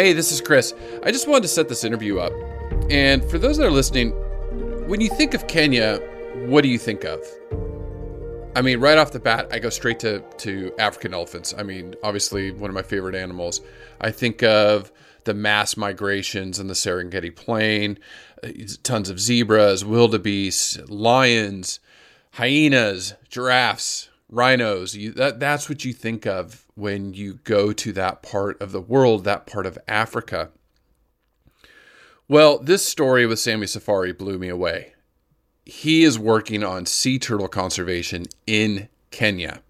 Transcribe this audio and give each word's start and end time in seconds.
Hey, 0.00 0.14
this 0.14 0.32
is 0.32 0.40
Chris. 0.40 0.72
I 1.02 1.10
just 1.10 1.28
wanted 1.28 1.42
to 1.42 1.48
set 1.48 1.68
this 1.68 1.84
interview 1.84 2.20
up. 2.20 2.32
And 2.88 3.22
for 3.30 3.36
those 3.36 3.58
that 3.58 3.66
are 3.66 3.70
listening, 3.70 4.12
when 4.88 5.02
you 5.02 5.10
think 5.10 5.34
of 5.34 5.46
Kenya, 5.46 5.98
what 6.46 6.62
do 6.62 6.70
you 6.70 6.78
think 6.78 7.04
of? 7.04 7.22
I 8.56 8.62
mean, 8.62 8.80
right 8.80 8.96
off 8.96 9.12
the 9.12 9.20
bat, 9.20 9.48
I 9.52 9.58
go 9.58 9.68
straight 9.68 10.00
to, 10.00 10.20
to 10.38 10.72
African 10.78 11.12
elephants. 11.12 11.52
I 11.52 11.64
mean, 11.64 11.96
obviously, 12.02 12.50
one 12.50 12.70
of 12.70 12.74
my 12.74 12.80
favorite 12.80 13.14
animals. 13.14 13.60
I 14.00 14.10
think 14.10 14.42
of 14.42 14.90
the 15.24 15.34
mass 15.34 15.76
migrations 15.76 16.58
in 16.58 16.66
the 16.66 16.72
Serengeti 16.72 17.36
Plain, 17.36 17.98
uh, 18.42 18.48
tons 18.82 19.10
of 19.10 19.20
zebras, 19.20 19.84
wildebeests, 19.84 20.78
lions, 20.88 21.78
hyenas, 22.30 23.12
giraffes, 23.28 24.08
rhinos. 24.30 24.96
You, 24.96 25.10
that, 25.10 25.40
that's 25.40 25.68
what 25.68 25.84
you 25.84 25.92
think 25.92 26.26
of 26.26 26.64
when 26.80 27.14
you 27.14 27.34
go 27.44 27.72
to 27.72 27.92
that 27.92 28.22
part 28.22 28.60
of 28.60 28.72
the 28.72 28.80
world, 28.80 29.24
that 29.24 29.46
part 29.46 29.66
of 29.66 29.78
Africa. 29.86 30.50
Well, 32.26 32.58
this 32.58 32.84
story 32.84 33.26
with 33.26 33.38
Sammy 33.38 33.66
Safari 33.66 34.12
blew 34.12 34.38
me 34.38 34.48
away. 34.48 34.94
He 35.66 36.04
is 36.04 36.18
working 36.18 36.64
on 36.64 36.86
sea 36.86 37.18
turtle 37.18 37.48
conservation 37.48 38.26
in 38.46 38.88
Kenya. 39.10 39.62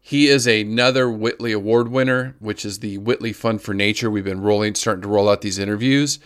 He 0.00 0.28
is 0.28 0.46
another 0.46 1.10
Whitley 1.10 1.52
Award 1.52 1.88
winner, 1.88 2.36
which 2.38 2.64
is 2.64 2.78
the 2.78 2.98
Whitley 2.98 3.32
Fund 3.32 3.60
for 3.60 3.74
Nature. 3.74 4.10
We've 4.10 4.24
been 4.24 4.40
rolling, 4.40 4.74
starting 4.74 5.02
to 5.02 5.08
roll 5.08 5.28
out 5.28 5.40
these 5.40 5.58
interviews. 5.58 6.18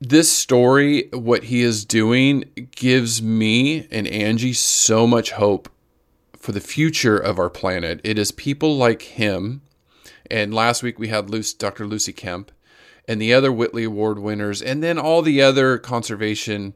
This 0.00 0.32
story, 0.32 1.08
what 1.12 1.44
he 1.44 1.62
is 1.62 1.84
doing, 1.84 2.44
gives 2.70 3.20
me 3.20 3.86
and 3.90 4.06
Angie 4.06 4.52
so 4.52 5.06
much 5.06 5.32
hope 5.32 5.68
for 6.48 6.52
the 6.52 6.60
future 6.62 7.18
of 7.18 7.38
our 7.38 7.50
planet. 7.50 8.00
It 8.02 8.18
is 8.18 8.32
people 8.32 8.74
like 8.78 9.02
him. 9.02 9.60
And 10.30 10.54
last 10.54 10.82
week 10.82 10.98
we 10.98 11.08
had 11.08 11.28
Lucy, 11.28 11.54
Dr. 11.58 11.86
Lucy 11.86 12.14
Kemp 12.14 12.50
and 13.06 13.20
the 13.20 13.34
other 13.34 13.52
Whitley 13.52 13.84
Award 13.84 14.18
winners, 14.18 14.62
and 14.62 14.82
then 14.82 14.98
all 14.98 15.20
the 15.20 15.42
other 15.42 15.76
conservation 15.76 16.72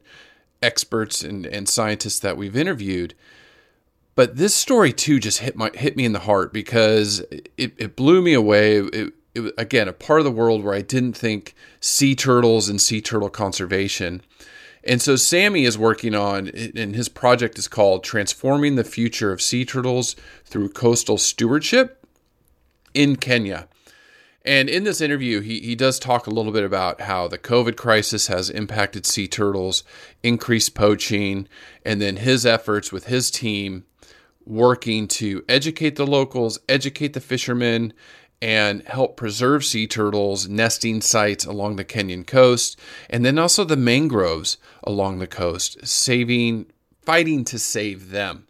experts 0.61 1.23
and, 1.23 1.47
and 1.47 1.67
scientists 1.67 2.19
that 2.19 2.37
we've 2.37 2.55
interviewed. 2.55 3.15
But 4.13 4.35
this 4.35 4.53
story 4.53 4.93
too 4.93 5.19
just 5.19 5.39
hit 5.39 5.55
my 5.55 5.71
hit 5.73 5.97
me 5.97 6.05
in 6.05 6.13
the 6.13 6.19
heart 6.19 6.53
because 6.53 7.21
it, 7.31 7.49
it 7.57 7.95
blew 7.95 8.21
me 8.21 8.35
away. 8.35 8.77
It, 8.77 9.13
it, 9.33 9.55
again, 9.57 9.87
a 9.87 9.93
part 9.93 10.19
of 10.19 10.25
the 10.25 10.29
world 10.29 10.63
where 10.63 10.75
I 10.75 10.83
didn't 10.83 11.13
think 11.13 11.55
sea 11.79 12.13
turtles 12.13 12.69
and 12.69 12.79
sea 12.79 13.01
turtle 13.01 13.31
conservation 13.31 14.21
and 14.85 15.01
so 15.01 15.15
Sammy 15.15 15.63
is 15.63 15.77
working 15.77 16.15
on, 16.15 16.49
and 16.49 16.95
his 16.95 17.09
project 17.09 17.57
is 17.57 17.67
called 17.67 18.03
Transforming 18.03 18.75
the 18.75 18.83
Future 18.83 19.31
of 19.31 19.41
Sea 19.41 19.65
Turtles 19.65 20.15
Through 20.45 20.69
Coastal 20.69 21.17
Stewardship 21.17 22.05
in 22.93 23.15
Kenya. 23.15 23.67
And 24.45 24.69
in 24.69 24.83
this 24.83 24.99
interview, 24.99 25.39
he, 25.39 25.61
he 25.61 25.75
does 25.75 25.99
talk 25.99 26.27
a 26.27 26.31
little 26.31 26.51
bit 26.51 26.65
about 26.65 27.01
how 27.01 27.29
the 27.29 27.37
COVID 27.37 27.77
crisis 27.77 28.27
has 28.27 28.49
impacted 28.49 29.05
sea 29.05 29.27
turtles, 29.27 29.85
increased 30.21 30.75
poaching, 30.75 31.47
and 31.85 32.01
then 32.01 32.17
his 32.17 32.45
efforts 32.45 32.91
with 32.91 33.05
his 33.05 33.31
team 33.31 33.85
working 34.45 35.07
to 35.07 35.45
educate 35.47 35.95
the 35.95 36.05
locals, 36.05 36.59
educate 36.67 37.13
the 37.13 37.21
fishermen, 37.21 37.93
and 38.43 38.85
help 38.89 39.15
preserve 39.15 39.63
sea 39.63 39.87
turtles 39.87 40.49
nesting 40.49 40.99
sites 40.99 41.45
along 41.45 41.77
the 41.77 41.85
Kenyan 41.85 42.27
coast, 42.27 42.77
and 43.09 43.23
then 43.23 43.39
also 43.39 43.63
the 43.63 43.77
mangroves 43.77 44.57
along 44.83 45.19
the 45.19 45.27
coast, 45.27 45.77
saving, 45.87 46.65
fighting 47.01 47.45
to 47.45 47.57
save 47.57 48.09
them. 48.09 48.45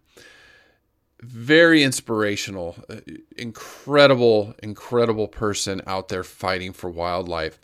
Very 1.21 1.83
inspirational, 1.83 2.75
uh, 2.89 3.01
incredible, 3.37 4.55
incredible 4.63 5.27
person 5.27 5.79
out 5.85 6.07
there 6.07 6.23
fighting 6.23 6.73
for 6.73 6.89
wildlife. 6.89 7.59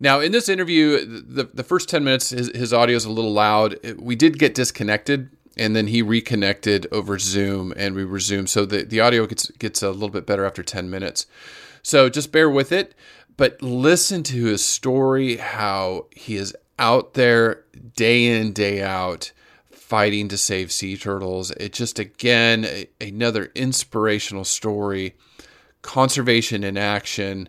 Now, 0.00 0.18
in 0.18 0.32
this 0.32 0.48
interview, 0.48 1.06
the, 1.06 1.44
the 1.44 1.62
first 1.62 1.88
10 1.88 2.02
minutes, 2.02 2.30
his, 2.30 2.48
his 2.56 2.72
audio 2.72 2.96
is 2.96 3.04
a 3.04 3.10
little 3.10 3.32
loud. 3.32 3.78
We 3.96 4.16
did 4.16 4.40
get 4.40 4.52
disconnected 4.52 5.30
and 5.56 5.74
then 5.74 5.86
he 5.86 6.02
reconnected 6.02 6.86
over 6.92 7.18
Zoom 7.18 7.72
and 7.76 7.94
we 7.94 8.04
resumed. 8.04 8.50
So 8.50 8.66
the, 8.66 8.84
the 8.84 9.00
audio 9.00 9.26
gets 9.26 9.50
gets 9.52 9.82
a 9.82 9.90
little 9.90 10.10
bit 10.10 10.26
better 10.26 10.44
after 10.44 10.62
10 10.62 10.90
minutes. 10.90 11.26
So 11.82 12.08
just 12.08 12.32
bear 12.32 12.50
with 12.50 12.72
it, 12.72 12.94
but 13.36 13.62
listen 13.62 14.22
to 14.24 14.46
his 14.46 14.64
story, 14.64 15.36
how 15.36 16.06
he 16.10 16.36
is 16.36 16.54
out 16.78 17.14
there 17.14 17.64
day 17.94 18.26
in, 18.26 18.52
day 18.52 18.82
out, 18.82 19.32
fighting 19.70 20.28
to 20.28 20.36
save 20.36 20.72
sea 20.72 20.96
turtles. 20.96 21.52
It 21.52 21.72
just 21.72 21.98
again 21.98 22.64
a, 22.64 22.88
another 23.00 23.50
inspirational 23.54 24.44
story, 24.44 25.14
conservation 25.82 26.64
in 26.64 26.76
action. 26.76 27.48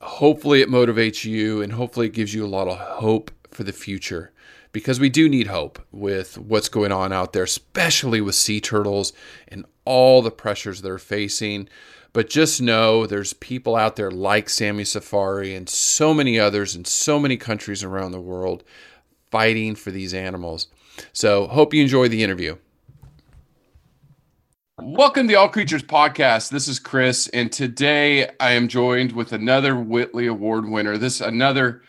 Hopefully 0.00 0.62
it 0.62 0.68
motivates 0.68 1.24
you 1.24 1.62
and 1.62 1.72
hopefully 1.72 2.06
it 2.06 2.14
gives 2.14 2.32
you 2.32 2.44
a 2.44 2.48
lot 2.48 2.68
of 2.68 2.78
hope 2.78 3.30
for 3.50 3.64
the 3.64 3.72
future 3.72 4.32
because 4.72 4.98
we 4.98 5.10
do 5.10 5.28
need 5.28 5.46
hope 5.46 5.78
with 5.92 6.38
what's 6.38 6.68
going 6.68 6.92
on 6.92 7.12
out 7.12 7.32
there, 7.32 7.44
especially 7.44 8.20
with 8.20 8.34
sea 8.34 8.60
turtles 8.60 9.12
and 9.48 9.66
all 9.84 10.22
the 10.22 10.30
pressures 10.30 10.80
they're 10.80 10.98
facing. 10.98 11.68
But 12.14 12.28
just 12.28 12.60
know 12.60 13.06
there's 13.06 13.32
people 13.34 13.76
out 13.76 13.96
there 13.96 14.10
like 14.10 14.48
Sammy 14.48 14.84
Safari 14.84 15.54
and 15.54 15.68
so 15.68 16.12
many 16.12 16.38
others 16.38 16.74
in 16.74 16.84
so 16.84 17.18
many 17.18 17.36
countries 17.36 17.84
around 17.84 18.12
the 18.12 18.20
world 18.20 18.64
fighting 19.30 19.74
for 19.74 19.90
these 19.90 20.12
animals. 20.12 20.68
So, 21.12 21.46
hope 21.46 21.72
you 21.72 21.82
enjoy 21.82 22.08
the 22.08 22.22
interview. 22.22 22.56
Welcome 24.78 25.28
to 25.28 25.34
All 25.34 25.48
Creatures 25.48 25.82
Podcast. 25.82 26.50
This 26.50 26.68
is 26.68 26.78
Chris, 26.78 27.28
and 27.28 27.50
today 27.50 28.28
I 28.40 28.52
am 28.52 28.68
joined 28.68 29.12
with 29.12 29.32
another 29.32 29.74
Whitley 29.74 30.26
Award 30.26 30.68
winner. 30.68 30.98
This 30.98 31.22
another 31.22 31.82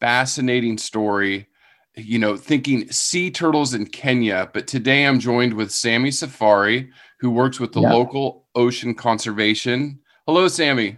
fascinating 0.00 0.78
story 0.78 1.48
you 1.96 2.18
know, 2.18 2.36
thinking 2.36 2.90
sea 2.90 3.30
turtles 3.30 3.74
in 3.74 3.86
Kenya. 3.86 4.50
But 4.52 4.66
today 4.66 5.04
I'm 5.04 5.18
joined 5.18 5.54
with 5.54 5.70
Sammy 5.70 6.10
Safari, 6.10 6.90
who 7.20 7.30
works 7.30 7.60
with 7.60 7.72
the 7.72 7.80
yeah. 7.80 7.92
local 7.92 8.46
ocean 8.54 8.94
conservation. 8.94 10.00
Hello, 10.26 10.48
Sammy. 10.48 10.96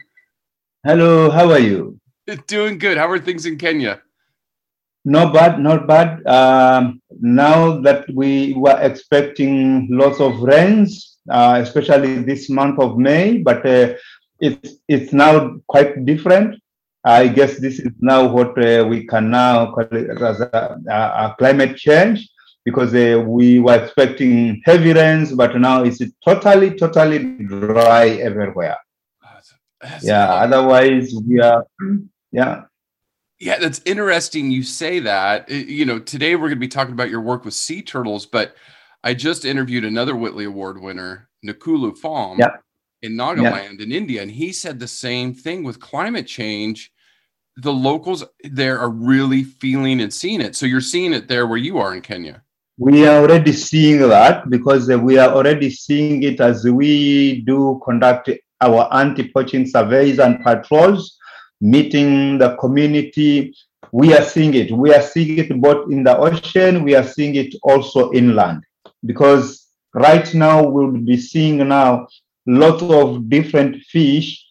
Hello, 0.85 1.31
how 1.31 1.51
are 1.51 1.59
you? 1.59 1.99
Doing 2.47 2.79
good. 2.79 2.99
How 2.99 3.11
are 3.11 3.19
things 3.19 3.47
in 3.47 3.59
Kenya? 3.59 4.03
Not 5.05 5.33
bad, 5.33 5.61
not 5.61 5.87
bad. 5.87 6.27
Um, 6.27 7.01
now 7.21 7.81
that 7.83 8.07
we 8.13 8.55
were 8.55 8.79
expecting 8.81 9.87
lots 9.91 10.21
of 10.21 10.41
rains, 10.41 11.19
uh, 11.31 11.61
especially 11.63 12.23
this 12.23 12.51
month 12.51 12.81
of 12.81 12.99
May, 12.99 13.39
but 13.39 13.65
uh, 13.65 13.95
it's 14.41 14.75
it's 14.89 15.13
now 15.13 15.61
quite 15.69 16.05
different. 16.05 16.61
I 17.07 17.29
guess 17.29 17.59
this 17.59 17.79
is 17.79 17.93
now 18.01 18.27
what 18.27 18.59
uh, 18.59 18.85
we 18.85 19.07
can 19.07 19.31
now 19.31 19.71
call 19.73 19.85
it 19.93 20.21
as 20.21 20.41
a, 20.41 20.77
a 20.91 21.37
climate 21.39 21.77
change 21.77 22.29
because 22.65 22.93
uh, 22.97 23.23
we 23.25 23.61
were 23.61 23.77
expecting 23.85 24.61
heavy 24.65 24.93
rains, 24.93 25.33
but 25.33 25.57
now 25.57 25.85
it's 25.85 26.03
totally, 26.25 26.73
totally 26.73 27.21
dry 27.45 28.09
everywhere. 28.09 28.77
That's, 29.23 29.55
that's 29.81 30.05
yeah, 30.05 30.29
otherwise 30.29 31.15
we 31.25 31.41
are, 31.41 31.65
yeah. 32.33 32.65
Yeah, 33.39 33.59
that's 33.59 33.83
interesting 33.85 34.51
you 34.51 34.65
say 34.65 34.99
that. 34.99 35.49
You 35.49 35.85
know, 35.85 36.01
today 36.01 36.35
we're 36.35 36.49
going 36.49 36.53
to 36.53 36.57
be 36.57 36.67
talking 36.67 36.95
about 36.95 37.11
your 37.11 37.21
work 37.21 37.45
with 37.45 37.55
sea 37.55 37.83
turtles, 37.83 38.27
but 38.27 38.57
I 39.05 39.15
just 39.15 39.45
interviewed 39.45 39.85
another 39.85 40.17
Whitley 40.17 40.47
Award 40.47 40.83
winner, 40.83 41.29
Nuklu 41.45 41.97
Phom, 41.97 42.39
yeah. 42.39 42.57
in 43.03 43.13
Nagaland 43.13 43.79
yeah. 43.79 43.85
in 43.85 43.93
India, 43.93 44.23
and 44.23 44.31
he 44.33 44.53
said 44.53 44.81
the 44.81 44.89
same 44.89 45.35
thing 45.35 45.63
with 45.63 45.79
climate 45.79 46.27
change. 46.27 46.91
The 47.57 47.73
locals 47.73 48.25
there 48.45 48.79
are 48.79 48.91
really 48.91 49.43
feeling 49.43 50.01
and 50.01 50.13
seeing 50.13 50.41
it. 50.41 50.57
So 50.57 50.67
you're 50.67 50.81
seeing 50.81 51.15
it 51.15 51.27
there 51.27 51.47
where 51.47 51.59
you 51.59 51.79
are 51.79 51.95
in 51.95 52.03
Kenya. 52.03 52.43
We 52.79 53.07
are 53.07 53.23
already 53.23 53.53
seeing 53.53 54.01
that 54.01 54.51
because 54.51 54.89
we 54.89 55.17
are 55.17 55.31
already 55.31 55.71
seeing 55.71 56.23
it 56.23 56.41
as 56.41 56.65
we 56.65 57.41
do 57.47 57.81
conduct 57.83 58.29
our 58.61 58.93
anti-poaching 58.93 59.67
surveys 59.67 60.19
and 60.19 60.45
patrols 60.45 61.17
meeting 61.61 62.39
the 62.39 62.57
community. 62.57 63.55
We 63.93 64.15
are 64.15 64.23
seeing 64.23 64.55
it. 64.55 64.71
We 64.71 64.93
are 64.93 65.03
seeing 65.03 65.39
it 65.39 65.61
both 65.61 65.91
in 65.91 66.05
the 66.05 66.17
ocean, 66.19 66.85
we 66.85 66.95
are 66.95 67.05
seeing 67.07 67.37
it 67.37 67.55
also 67.63 68.13
inland. 68.13 68.65
Because 69.05 69.67
right 69.95 70.33
now 70.35 70.63
we'll 70.63 70.91
be 70.93 71.17
seeing 71.17 71.67
now 71.69 72.09
lots 72.47 72.83
of 72.83 73.29
different 73.29 73.83
fish 73.85 74.46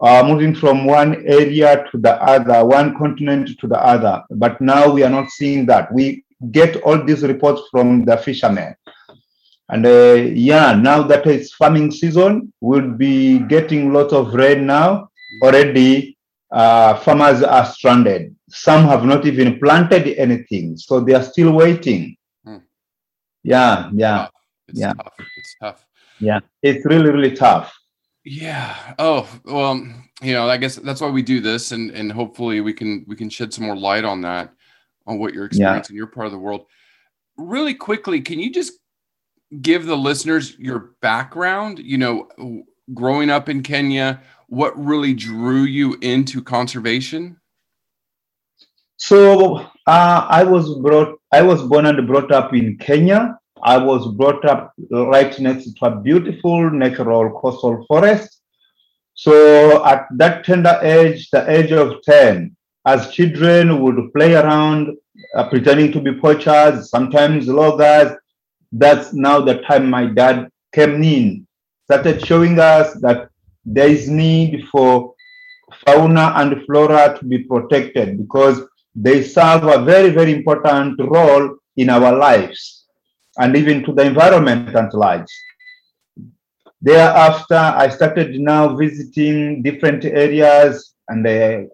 uh, 0.00 0.22
moving 0.26 0.54
from 0.54 0.84
one 0.84 1.26
area 1.26 1.84
to 1.90 1.98
the 1.98 2.20
other, 2.22 2.64
one 2.64 2.96
continent 2.96 3.58
to 3.58 3.66
the 3.66 3.80
other. 3.82 4.22
But 4.30 4.60
now 4.60 4.90
we 4.90 5.02
are 5.02 5.10
not 5.10 5.30
seeing 5.30 5.66
that. 5.66 5.92
We 5.92 6.24
get 6.50 6.76
all 6.82 7.02
these 7.02 7.22
reports 7.22 7.62
from 7.70 8.04
the 8.04 8.16
fishermen. 8.16 8.74
And 9.70 9.84
uh, 9.84 10.14
yeah, 10.32 10.74
now 10.74 11.02
that 11.02 11.26
it's 11.26 11.52
farming 11.54 11.90
season, 11.90 12.52
we'll 12.60 12.90
be 12.90 13.40
getting 13.40 13.92
lots 13.92 14.12
of 14.12 14.32
rain 14.34 14.66
now. 14.66 15.10
Already 15.42 16.16
uh, 16.50 16.94
farmers 16.96 17.42
are 17.42 17.66
stranded. 17.66 18.34
Some 18.48 18.84
have 18.84 19.04
not 19.04 19.26
even 19.26 19.58
planted 19.58 20.16
anything, 20.16 20.78
so 20.78 21.00
they 21.00 21.12
are 21.12 21.22
still 21.22 21.52
waiting. 21.52 22.16
Hmm. 22.44 22.58
Yeah, 23.42 23.90
yeah, 23.92 24.28
it's 24.68 24.80
yeah. 24.80 24.94
Tough. 24.94 25.14
It's 25.36 25.56
tough. 25.60 25.86
Yeah, 26.18 26.40
it's 26.62 26.84
really, 26.86 27.10
really 27.10 27.36
tough. 27.36 27.78
Yeah. 28.30 28.94
Oh, 28.98 29.26
well, 29.44 29.82
you 30.20 30.34
know, 30.34 30.50
I 30.50 30.58
guess 30.58 30.76
that's 30.76 31.00
why 31.00 31.08
we 31.08 31.22
do 31.22 31.40
this, 31.40 31.72
and 31.72 31.90
and 31.92 32.12
hopefully 32.12 32.60
we 32.60 32.74
can 32.74 33.04
we 33.08 33.16
can 33.16 33.30
shed 33.30 33.54
some 33.54 33.64
more 33.64 33.76
light 33.76 34.04
on 34.04 34.20
that, 34.20 34.52
on 35.06 35.18
what 35.18 35.32
you're 35.32 35.46
experiencing 35.46 35.94
yeah. 35.94 35.96
in 35.96 35.98
your 35.98 36.08
part 36.08 36.26
of 36.26 36.32
the 36.32 36.38
world. 36.38 36.66
Really 37.38 37.72
quickly, 37.72 38.20
can 38.20 38.38
you 38.38 38.52
just 38.52 38.72
give 39.62 39.86
the 39.86 39.96
listeners 39.96 40.58
your 40.58 40.90
background? 41.00 41.78
You 41.78 41.96
know, 41.96 42.28
growing 42.92 43.30
up 43.30 43.48
in 43.48 43.62
Kenya, 43.62 44.20
what 44.48 44.78
really 44.78 45.14
drew 45.14 45.62
you 45.62 45.96
into 46.02 46.42
conservation? 46.42 47.38
So 48.98 49.56
uh, 49.86 50.26
I 50.28 50.44
was 50.44 50.78
brought, 50.80 51.18
I 51.32 51.40
was 51.40 51.62
born 51.62 51.86
and 51.86 52.06
brought 52.06 52.30
up 52.30 52.52
in 52.52 52.76
Kenya. 52.76 53.38
I 53.62 53.76
was 53.76 54.14
brought 54.14 54.44
up 54.44 54.72
right 54.90 55.38
next 55.38 55.72
to 55.74 55.86
a 55.86 55.96
beautiful 55.96 56.70
natural 56.70 57.30
coastal 57.40 57.84
forest. 57.86 58.40
So 59.14 59.84
at 59.84 60.06
that 60.12 60.44
tender 60.44 60.78
age, 60.82 61.30
the 61.30 61.48
age 61.50 61.72
of 61.72 62.02
10, 62.02 62.56
as 62.86 63.10
children 63.10 63.80
would 63.82 64.12
play 64.14 64.34
around 64.34 64.96
uh, 65.34 65.48
pretending 65.48 65.92
to 65.92 66.00
be 66.00 66.14
poachers, 66.14 66.90
sometimes 66.90 67.48
loggers. 67.48 68.16
That's 68.70 69.12
now 69.12 69.40
the 69.40 69.58
time 69.62 69.90
my 69.90 70.06
dad 70.06 70.50
came 70.72 71.02
in, 71.02 71.46
started 71.84 72.24
showing 72.24 72.58
us 72.58 72.94
that 73.00 73.30
there 73.64 73.88
is 73.88 74.08
need 74.08 74.68
for 74.68 75.14
fauna 75.86 76.32
and 76.36 76.64
flora 76.64 77.16
to 77.18 77.24
be 77.24 77.38
protected 77.38 78.18
because 78.18 78.62
they 78.94 79.22
serve 79.22 79.64
a 79.64 79.84
very, 79.84 80.10
very 80.10 80.32
important 80.32 80.98
role 81.00 81.56
in 81.76 81.88
our 81.90 82.16
lives 82.16 82.77
and 83.38 83.56
even 83.56 83.84
to 83.84 83.92
the 83.92 84.02
environment 84.02 84.74
at 84.74 84.94
large. 84.94 85.30
Thereafter, 86.80 87.56
I 87.56 87.88
started 87.88 88.38
now 88.38 88.76
visiting 88.76 89.62
different 89.62 90.04
areas 90.04 90.94
and 91.08 91.26
I 91.26 91.68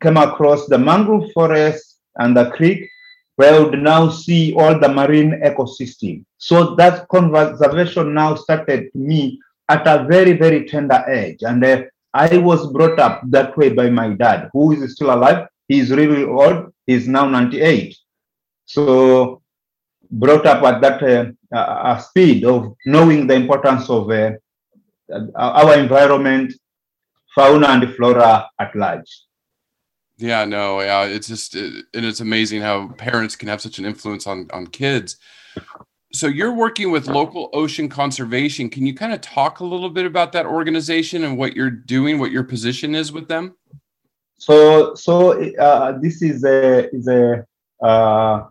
came 0.00 0.16
across 0.16 0.66
the 0.66 0.78
mangrove 0.78 1.32
forest 1.32 1.98
and 2.16 2.36
the 2.36 2.50
creek 2.50 2.88
where 3.36 3.54
I 3.54 3.58
would 3.60 3.78
now 3.80 4.10
see 4.10 4.52
all 4.54 4.78
the 4.78 4.88
marine 4.88 5.40
ecosystem. 5.44 6.24
So 6.38 6.74
that 6.74 7.08
conservation 7.08 8.12
now 8.14 8.34
started 8.34 8.90
me 8.94 9.40
at 9.68 9.86
a 9.86 10.04
very, 10.04 10.32
very 10.32 10.66
tender 10.66 11.04
age. 11.08 11.42
And 11.42 11.64
uh, 11.64 11.82
I 12.14 12.38
was 12.38 12.72
brought 12.72 12.98
up 12.98 13.22
that 13.30 13.56
way 13.56 13.70
by 13.70 13.90
my 13.90 14.10
dad, 14.10 14.50
who 14.52 14.72
is 14.72 14.94
still 14.94 15.14
alive. 15.14 15.46
He's 15.68 15.90
really 15.90 16.24
old. 16.24 16.72
He's 16.86 17.06
now 17.06 17.28
98. 17.28 17.96
So 18.64 19.42
brought 20.10 20.46
up 20.46 20.62
at 20.62 20.80
that 20.80 21.02
uh, 21.02 21.56
uh, 21.56 21.98
speed 21.98 22.44
of 22.44 22.74
knowing 22.86 23.26
the 23.26 23.34
importance 23.34 23.88
of 23.90 24.10
uh, 24.10 24.32
our 25.36 25.78
environment, 25.78 26.52
fauna 27.34 27.68
and 27.68 27.94
flora 27.94 28.48
at 28.58 28.74
large. 28.74 29.24
Yeah, 30.16 30.44
no, 30.44 30.80
yeah, 30.80 31.04
it's 31.04 31.28
just, 31.28 31.54
it, 31.54 31.86
and 31.94 32.04
it's 32.04 32.20
amazing 32.20 32.60
how 32.60 32.88
parents 32.88 33.36
can 33.36 33.48
have 33.48 33.60
such 33.60 33.78
an 33.78 33.84
influence 33.84 34.26
on 34.26 34.48
on 34.52 34.66
kids 34.66 35.16
so 36.12 36.26
you're 36.26 36.54
working 36.54 36.90
with 36.90 37.06
local 37.06 37.50
ocean 37.52 37.88
conservation. 37.88 38.70
Can 38.70 38.86
you 38.86 38.94
kind 38.94 39.12
of 39.12 39.20
talk 39.20 39.60
a 39.60 39.64
little 39.64 39.90
bit 39.90 40.06
about 40.06 40.32
that 40.32 40.46
organization 40.46 41.24
and 41.24 41.36
what 41.36 41.54
you're 41.54 41.70
doing, 41.70 42.18
what 42.18 42.30
your 42.30 42.44
position 42.44 42.94
is 42.94 43.12
with 43.12 43.28
them? 43.28 43.54
So, 44.38 44.94
so 44.94 45.42
uh, 45.56 45.98
this 45.98 46.22
is 46.22 46.44
a 46.44 46.88
is 46.94 47.08
a 47.08 47.44
uh, 47.82 48.46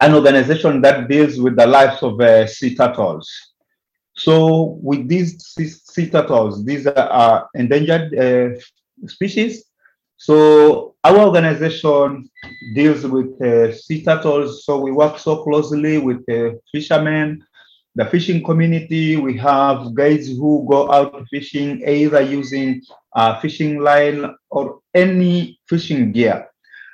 an 0.00 0.14
organization 0.14 0.80
that 0.82 1.08
deals 1.08 1.38
with 1.38 1.56
the 1.56 1.66
lives 1.66 2.02
of 2.02 2.20
uh, 2.20 2.46
sea 2.46 2.74
turtles. 2.74 3.30
So, 4.16 4.78
with 4.82 5.08
these 5.08 5.42
sea, 5.44 6.10
turtles, 6.10 6.64
these 6.64 6.86
are 6.86 7.48
endangered 7.54 8.14
uh, 8.18 8.60
species. 9.06 9.64
So, 10.16 10.94
our 11.04 11.18
organization 11.18 12.28
deals 12.74 13.06
with 13.06 13.40
uh, 13.40 13.72
sea 13.72 14.04
turtles. 14.04 14.64
So 14.64 14.78
we 14.78 14.92
work 14.92 15.18
so 15.18 15.42
closely 15.42 15.98
with 15.98 16.24
the 16.26 16.60
fishermen, 16.70 17.42
the 17.94 18.04
fishing 18.06 18.42
community. 18.42 19.16
We 19.16 19.36
have 19.38 19.94
guys 19.94 20.28
who 20.28 20.66
go 20.68 20.92
out 20.92 21.24
fishing 21.30 21.82
either 21.86 22.20
using 22.20 22.82
a 23.14 23.40
fishing 23.40 23.78
line 23.80 24.34
or 24.50 24.80
any 24.94 25.58
fishing 25.66 26.12
gear. 26.12 26.48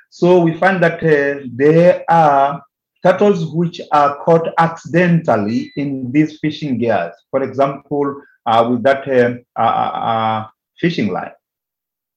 So 0.09 0.39
we 0.39 0.53
find 0.53 0.81
that 0.81 1.03
uh, 1.03 1.45
there 1.51 2.05
are 2.09 2.63
turtles 3.03 3.53
which 3.53 3.81
are 3.91 4.17
caught 4.23 4.47
accidentally 4.57 5.71
in 5.75 6.11
these 6.11 6.39
fishing 6.39 6.77
gears. 6.77 7.13
For 7.31 7.43
example, 7.43 8.21
uh, 8.45 8.67
with 8.69 8.83
that 8.83 9.07
uh, 9.07 9.59
uh, 9.59 9.61
uh 9.61 10.47
fishing 10.79 11.11
line 11.11 11.31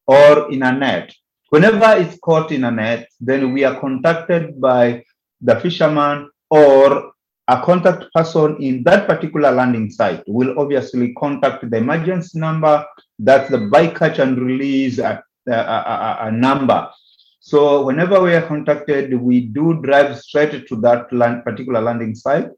or 0.06 0.50
in 0.52 0.62
a 0.62 0.72
net. 0.72 1.14
Whenever 1.50 2.00
it's 2.00 2.18
caught 2.18 2.52
in 2.52 2.64
a 2.64 2.70
net, 2.70 3.08
then 3.20 3.52
we 3.52 3.64
are 3.64 3.78
contacted 3.80 4.60
by 4.60 5.02
the 5.40 5.58
fisherman 5.60 6.28
or 6.50 7.12
a 7.48 7.60
contact 7.62 8.04
person 8.14 8.56
in 8.60 8.82
that 8.84 9.08
particular 9.08 9.50
landing 9.50 9.90
site 9.90 10.22
will 10.28 10.58
obviously 10.58 11.12
contact 11.14 11.68
the 11.68 11.76
emergency 11.76 12.38
number. 12.38 12.84
That's 13.18 13.50
the 13.50 13.58
bycatch 13.58 14.20
and 14.20 14.40
release 14.40 14.98
a, 14.98 15.22
a, 15.48 15.52
a, 15.52 16.18
a, 16.22 16.30
number. 16.30 16.88
So 17.50 17.82
whenever 17.82 18.22
we 18.22 18.32
are 18.32 18.46
contacted, 18.46 19.12
we 19.20 19.40
do 19.40 19.82
drive 19.82 20.16
straight 20.20 20.68
to 20.68 20.76
that 20.82 21.12
land, 21.12 21.42
particular 21.42 21.80
landing 21.80 22.14
site, 22.14 22.48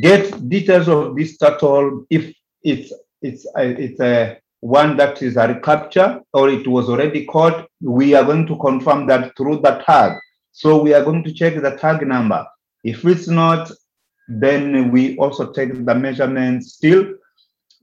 get 0.00 0.48
details 0.48 0.88
of 0.88 1.16
this 1.16 1.36
turtle 1.36 2.06
if 2.08 2.32
it's 2.62 2.92
it's 3.20 3.44
a, 3.56 3.64
it's 3.64 3.98
a 3.98 4.38
one 4.60 4.96
that 4.98 5.22
is 5.22 5.36
a 5.36 5.48
recapture 5.48 6.20
or 6.32 6.48
it 6.48 6.68
was 6.68 6.88
already 6.88 7.24
caught, 7.24 7.66
we 7.80 8.14
are 8.14 8.22
going 8.22 8.46
to 8.46 8.56
confirm 8.58 9.08
that 9.08 9.36
through 9.36 9.56
the 9.56 9.82
tag. 9.84 10.16
So 10.52 10.80
we 10.80 10.94
are 10.94 11.02
going 11.02 11.24
to 11.24 11.32
check 11.32 11.60
the 11.60 11.72
tag 11.72 12.06
number. 12.06 12.46
If 12.84 13.04
it's 13.04 13.26
not, 13.26 13.72
then 14.28 14.92
we 14.92 15.16
also 15.16 15.52
take 15.52 15.84
the 15.84 15.94
measurements 15.96 16.74
still, 16.74 17.12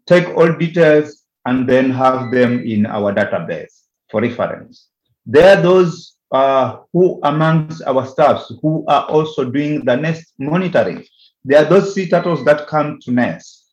take 0.08 0.30
all 0.38 0.53
details, 0.53 1.25
and 1.46 1.68
then 1.68 1.92
have 1.92 2.32
them 2.32 2.62
in 2.62 2.86
our 2.86 3.13
database 3.13 3.82
for 4.10 4.22
reference. 4.22 4.88
There 5.25 5.58
are 5.58 5.62
those 5.62 6.12
uh, 6.34 6.80
who 6.92 7.20
amongst 7.24 7.82
our 7.84 8.06
staffs 8.06 8.52
who 8.62 8.84
are 8.88 9.06
also 9.06 9.46
doing 9.46 9.86
the 9.86 9.96
nest 9.96 10.34
monitoring. 10.40 11.06
There 11.46 11.63
are 11.63 11.70
those 11.70 11.94
sea 11.94 12.10
turtles 12.10 12.44
that 12.46 12.68
come 12.68 13.00
to 13.04 13.12
nest 13.12 13.63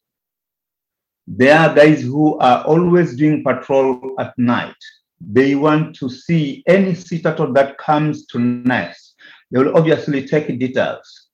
there 1.32 1.56
are 1.56 1.72
guys 1.72 2.02
who 2.02 2.36
are 2.38 2.64
always 2.64 3.14
doing 3.16 3.44
patrol 3.44 4.16
at 4.18 4.36
night. 4.36 4.74
They 5.20 5.54
want 5.54 5.94
to 5.96 6.08
see 6.08 6.64
any 6.66 6.96
sea 6.96 7.22
turtle 7.22 7.52
that 7.52 7.78
comes 7.78 8.26
to 8.26 8.40
nest. 8.40 9.14
They 9.50 9.60
will 9.60 9.76
obviously 9.76 10.26
take 10.26 10.46
details, 10.58 11.28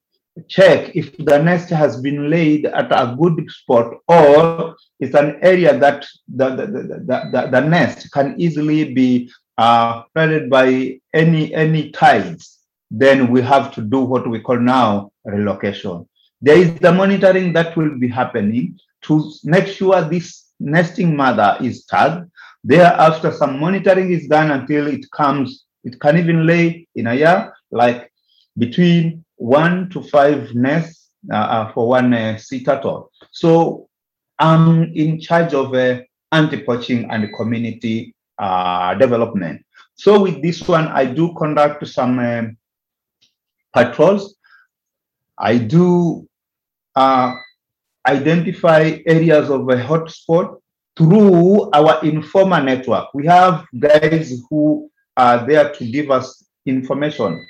check 0.47 0.95
if 0.95 1.17
the 1.17 1.41
nest 1.41 1.69
has 1.69 1.99
been 1.99 2.29
laid 2.29 2.65
at 2.67 2.91
a 2.91 3.15
good 3.19 3.49
spot 3.49 3.95
or 4.07 4.75
it's 4.99 5.15
an 5.15 5.39
area 5.41 5.75
that 5.79 6.05
the, 6.27 6.49
the, 6.49 6.65
the, 6.67 7.29
the, 7.31 7.49
the 7.51 7.61
nest 7.61 8.11
can 8.11 8.39
easily 8.39 8.93
be 8.93 9.31
uh, 9.57 10.03
flooded 10.13 10.49
by 10.49 10.99
any 11.13 11.53
any 11.53 11.91
tides, 11.91 12.59
then 12.91 13.31
we 13.31 13.41
have 13.41 13.73
to 13.75 13.81
do 13.81 14.01
what 14.01 14.29
we 14.29 14.39
call 14.39 14.59
now 14.59 15.11
relocation. 15.25 16.07
There 16.41 16.57
is 16.57 16.73
the 16.75 16.91
monitoring 16.91 17.53
that 17.53 17.75
will 17.75 17.97
be 17.97 18.07
happening 18.07 18.79
to 19.03 19.31
make 19.43 19.67
sure 19.67 20.01
this 20.01 20.45
nesting 20.59 21.15
mother 21.15 21.57
is 21.61 21.85
tagged. 21.85 22.29
Thereafter, 22.63 23.31
some 23.31 23.59
monitoring 23.59 24.11
is 24.11 24.27
done 24.27 24.51
until 24.51 24.87
it 24.87 25.09
comes, 25.11 25.65
it 25.83 25.99
can 25.99 26.17
even 26.17 26.45
lay 26.45 26.87
in 26.95 27.07
a 27.07 27.15
year, 27.15 27.53
like 27.71 28.11
between 28.57 29.23
one 29.35 29.89
to 29.91 30.01
five 30.01 30.53
nests 30.53 31.09
uh, 31.31 31.35
uh 31.35 31.73
for 31.73 31.87
one 31.87 32.13
uh, 32.13 32.37
sea 32.37 32.63
turtle. 32.63 33.11
So 33.31 33.87
I'm 34.39 34.93
in 34.93 35.19
charge 35.19 35.53
of 35.53 35.73
uh, 35.73 36.01
anti-poaching 36.31 37.09
and 37.09 37.33
community 37.35 38.13
uh, 38.39 38.93
development. 38.95 39.65
So 39.95 40.21
with 40.21 40.41
this 40.41 40.67
one, 40.67 40.87
I 40.87 41.05
do 41.05 41.33
conduct 41.37 41.87
some 41.87 42.19
um, 42.19 42.57
patrols. 43.73 44.35
I 45.37 45.57
do 45.57 46.27
uh, 46.95 47.33
identify 48.07 48.99
areas 49.05 49.49
of 49.49 49.61
a 49.69 49.75
hotspot 49.75 50.59
through 50.95 51.69
our 51.71 52.03
informer 52.03 52.61
network. 52.61 53.13
We 53.13 53.25
have 53.27 53.65
guys 53.77 54.41
who 54.49 54.89
are 55.15 55.45
there 55.45 55.73
to 55.73 55.91
give 55.91 56.09
us 56.11 56.45
information 56.65 57.45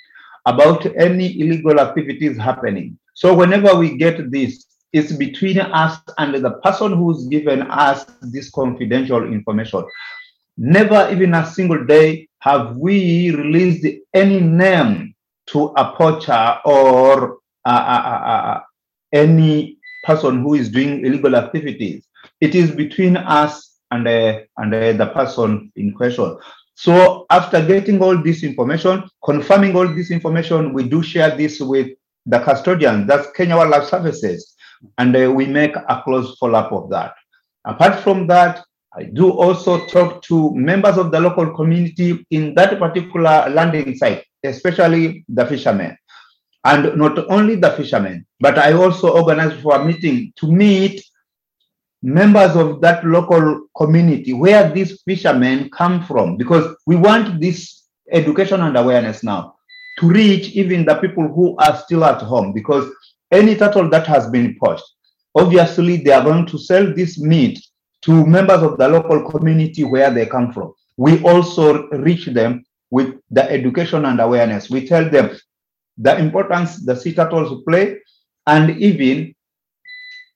about 0.46 0.86
any 0.98 1.40
illegal 1.40 1.80
activities 1.80 2.38
happening. 2.38 2.98
So 3.14 3.34
whenever 3.34 3.76
we 3.76 3.98
get 3.98 4.32
this, 4.32 4.66
it's 4.94 5.12
between 5.12 5.60
us 5.60 6.00
and 6.18 6.34
the 6.36 6.52
person 6.64 6.94
who's 6.94 7.28
given 7.28 7.64
us 7.64 8.06
this 8.22 8.50
confidential 8.50 9.24
information. 9.26 9.86
Never 10.58 11.10
even 11.12 11.34
a 11.34 11.46
single 11.46 11.86
day 11.86 12.28
have 12.40 12.78
we 12.78 13.32
released 13.32 13.86
any 14.14 14.40
name 14.40 15.14
to 15.48 15.66
a 15.78 15.94
poacher 15.96 16.58
or 16.66 17.38
uh, 17.66 17.70
uh, 17.70 18.22
uh, 18.26 18.62
any 19.14 19.78
person 20.04 20.42
who 20.42 20.56
is 20.56 20.70
doing 20.70 21.06
illegal 21.06 21.36
activities. 21.36 22.08
It 22.42 22.56
is 22.56 22.72
between 22.72 23.18
us 23.18 23.78
and, 23.92 24.08
uh, 24.08 24.40
and 24.58 24.74
uh, 24.74 24.94
the 24.94 25.08
person 25.08 25.72
in 25.76 25.94
question. 25.94 26.38
So 26.76 27.26
after 27.30 27.66
getting 27.66 28.02
all 28.02 28.18
this 28.22 28.44
information, 28.44 29.04
confirming 29.24 29.76
all 29.76 29.88
this 29.88 30.12
information, 30.12 30.74
we 30.74 30.88
do 30.88 31.02
share 31.02 31.36
this 31.36 31.60
with 31.60 31.90
the 32.26 32.40
custodian, 32.40 33.08
that's 33.08 33.32
Kenya 33.32 33.56
Wildlife 33.56 33.88
Services, 33.88 34.56
and 34.98 35.16
uh, 35.16 35.32
we 35.32 35.46
make 35.46 35.76
a 35.76 36.02
close 36.04 36.38
follow-up 36.38 36.72
of 36.72 36.90
that. 36.90 37.14
Apart 37.66 38.00
from 38.04 38.28
that, 38.28 38.64
I 38.98 39.04
do 39.04 39.30
also 39.30 39.86
talk 39.86 40.24
to 40.24 40.56
members 40.56 40.98
of 40.98 41.12
the 41.12 41.20
local 41.20 41.54
community 41.54 42.26
in 42.32 42.56
that 42.56 42.80
particular 42.80 43.48
landing 43.50 43.96
site, 43.96 44.24
especially 44.44 45.24
the 45.30 45.46
fishermen. 45.46 45.96
And 46.66 46.98
not 46.98 47.30
only 47.30 47.58
the 47.58 47.72
fishermen, 47.72 48.26
but 48.40 48.58
I 48.58 48.74
also 48.74 49.16
organize 49.16 49.54
for 49.62 49.76
a 49.76 49.86
meeting 49.86 50.34
to 50.38 50.52
meet 50.52 51.06
members 52.02 52.56
of 52.56 52.82
that 52.82 53.06
local 53.06 53.68
community 53.78 54.34
where 54.34 54.72
these 54.72 55.00
fishermen 55.04 55.70
come 55.70 56.04
from, 56.04 56.36
because 56.36 56.76
we 56.88 56.96
want 56.96 57.40
this 57.40 57.84
education 58.12 58.62
and 58.62 58.78
awareness 58.78 59.24
now 59.24 59.56
to 60.00 60.08
reach 60.08 60.50
even 60.50 60.86
the 60.86 60.96
people 60.96 61.28
who 61.28 61.56
are 61.58 61.78
still 61.78 62.04
at 62.04 62.22
home, 62.22 62.52
because 62.52 62.92
any 63.32 63.56
turtle 63.56 63.90
that 63.90 64.08
has 64.08 64.28
been 64.32 64.58
poached, 64.60 64.84
obviously 65.36 65.98
they 65.98 66.12
are 66.12 66.24
going 66.24 66.48
to 66.48 66.58
sell 66.58 66.92
this 66.96 67.20
meat 67.20 67.64
to 68.08 68.26
members 68.26 68.64
of 68.64 68.78
the 68.78 68.88
local 68.88 69.30
community 69.30 69.84
where 69.84 70.10
they 70.10 70.26
come 70.26 70.54
from. 70.54 70.74
We 70.96 71.22
also 71.24 71.90
reach 71.90 72.28
them 72.28 72.64
with 72.90 73.16
the 73.30 73.44
education 73.52 74.06
and 74.06 74.22
awareness. 74.22 74.70
We 74.70 74.88
tell 74.88 75.10
them 75.10 75.38
the 75.98 76.18
importance 76.18 76.86
the 76.86 76.96
sea 76.96 77.14
turtles 77.14 77.64
play 77.68 78.00
and 78.48 78.70
even 78.82 79.36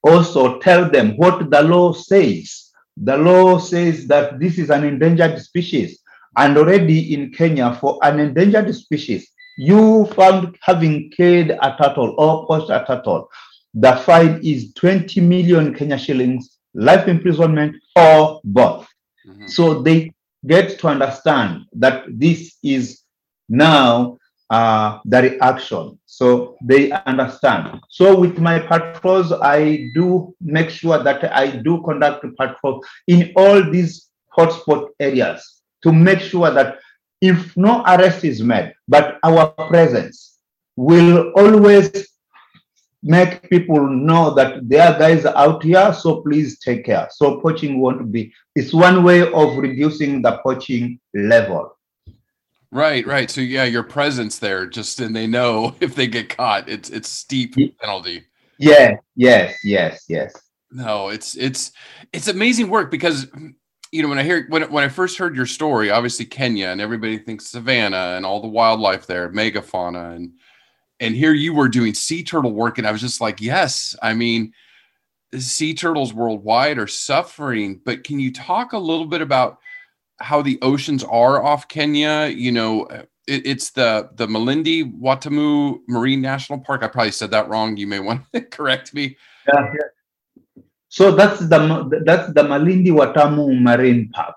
also 0.04 0.58
tell 0.58 0.90
them 0.90 1.16
what 1.16 1.50
the 1.50 1.62
law 1.62 1.94
says. 1.94 2.70
The 2.98 3.16
law 3.16 3.58
says 3.58 4.06
that 4.08 4.38
this 4.38 4.58
is 4.58 4.68
an 4.68 4.84
endangered 4.84 5.40
species. 5.40 5.98
And 6.36 6.58
already 6.58 7.14
in 7.14 7.32
Kenya, 7.32 7.78
for 7.80 7.98
an 8.02 8.20
endangered 8.20 8.74
species, 8.74 9.30
you 9.56 10.04
found 10.14 10.58
having 10.60 11.10
killed 11.10 11.52
a 11.52 11.74
turtle 11.80 12.14
or 12.18 12.46
poached 12.46 12.68
a 12.68 12.84
turtle, 12.86 13.30
the 13.72 13.96
fine 13.96 14.40
is 14.44 14.74
20 14.74 15.22
million 15.22 15.74
Kenya 15.74 15.96
shillings 15.96 16.51
life 16.74 17.08
imprisonment, 17.08 17.76
or 17.96 18.40
both. 18.44 18.86
Mm-hmm. 19.26 19.46
So 19.46 19.82
they 19.82 20.12
get 20.46 20.78
to 20.80 20.88
understand 20.88 21.66
that 21.74 22.04
this 22.08 22.56
is 22.62 23.02
now 23.48 24.18
uh, 24.50 24.98
the 25.04 25.22
reaction. 25.22 25.98
So 26.06 26.56
they 26.62 26.90
understand. 27.06 27.80
So 27.88 28.18
with 28.18 28.38
my 28.38 28.58
patrols, 28.58 29.32
I 29.32 29.88
do 29.94 30.34
make 30.40 30.70
sure 30.70 31.02
that 31.02 31.32
I 31.34 31.48
do 31.48 31.82
conduct 31.84 32.26
patrols 32.36 32.84
in 33.06 33.32
all 33.36 33.62
these 33.70 34.10
hotspot 34.36 34.88
areas 35.00 35.62
to 35.82 35.92
make 35.92 36.20
sure 36.20 36.50
that 36.50 36.78
if 37.20 37.56
no 37.56 37.82
arrest 37.86 38.24
is 38.24 38.42
made, 38.42 38.74
but 38.88 39.18
our 39.22 39.48
presence 39.68 40.38
will 40.76 41.32
always 41.36 42.08
make 43.02 43.48
people 43.50 43.86
know 43.88 44.32
that 44.34 44.68
there 44.68 44.88
are 44.88 44.98
guys 44.98 45.24
out 45.24 45.62
here, 45.62 45.92
so 45.92 46.20
please 46.22 46.58
take 46.58 46.84
care. 46.84 47.08
So 47.10 47.40
poaching 47.40 47.80
won't 47.80 48.12
be, 48.12 48.32
it's 48.54 48.72
one 48.72 49.02
way 49.02 49.22
of 49.32 49.56
reducing 49.56 50.22
the 50.22 50.38
poaching 50.38 51.00
level. 51.14 51.76
Right, 52.70 53.06
right. 53.06 53.30
So 53.30 53.42
yeah, 53.42 53.64
your 53.64 53.82
presence 53.82 54.38
there, 54.38 54.66
just 54.66 54.98
and 55.00 55.14
they 55.14 55.26
know 55.26 55.74
if 55.80 55.94
they 55.94 56.06
get 56.06 56.34
caught, 56.34 56.68
it's 56.68 56.88
it's 56.88 57.08
steep 57.08 57.54
penalty. 57.78 58.24
Yeah, 58.58 58.96
yes, 59.14 59.58
yes, 59.62 60.04
yes. 60.08 60.34
No, 60.70 61.08
it's 61.08 61.36
it's 61.36 61.72
it's 62.14 62.28
amazing 62.28 62.70
work 62.70 62.90
because 62.90 63.26
you 63.90 64.02
know 64.02 64.08
when 64.08 64.18
I 64.18 64.22
hear 64.22 64.46
when 64.48 64.62
when 64.70 64.84
I 64.84 64.88
first 64.88 65.18
heard 65.18 65.36
your 65.36 65.44
story, 65.44 65.90
obviously 65.90 66.24
Kenya 66.24 66.68
and 66.68 66.80
everybody 66.80 67.18
thinks 67.18 67.48
savannah 67.48 68.14
and 68.16 68.24
all 68.24 68.40
the 68.40 68.48
wildlife 68.48 69.06
there, 69.06 69.30
megafauna 69.30 70.16
and 70.16 70.32
and 71.02 71.14
here 71.14 71.34
you 71.34 71.52
were 71.52 71.68
doing 71.68 71.92
sea 71.92 72.22
turtle 72.22 72.52
work 72.52 72.78
and 72.78 72.86
i 72.86 72.92
was 72.92 73.00
just 73.00 73.20
like 73.20 73.40
yes 73.40 73.94
i 74.02 74.14
mean 74.14 74.52
sea 75.38 75.74
turtles 75.74 76.14
worldwide 76.14 76.78
are 76.78 76.86
suffering 76.86 77.80
but 77.84 78.04
can 78.04 78.18
you 78.20 78.32
talk 78.32 78.72
a 78.72 78.78
little 78.78 79.06
bit 79.06 79.20
about 79.20 79.58
how 80.22 80.40
the 80.40 80.58
oceans 80.62 81.04
are 81.04 81.42
off 81.42 81.68
kenya? 81.68 82.26
You 82.26 82.52
know 82.52 82.86
it, 83.26 83.46
it's 83.46 83.70
the 83.70 84.10
the 84.14 84.26
malindi 84.26 84.98
watamu 85.00 85.80
marine 85.88 86.20
national 86.20 86.60
park. 86.60 86.82
I 86.82 86.88
probably 86.88 87.12
said 87.12 87.30
that 87.32 87.48
wrong. 87.48 87.76
You 87.76 87.86
may 87.86 88.00
want 88.00 88.22
to 88.32 88.40
correct 88.58 88.94
me. 88.94 89.16
Yeah, 89.48 89.72
yeah. 89.74 90.62
so 90.88 91.12
that's 91.12 91.40
the 91.40 92.02
that's 92.04 92.32
the 92.32 92.42
malindi 92.42 92.90
watamu 92.90 93.60
marine 93.60 94.10
park. 94.10 94.36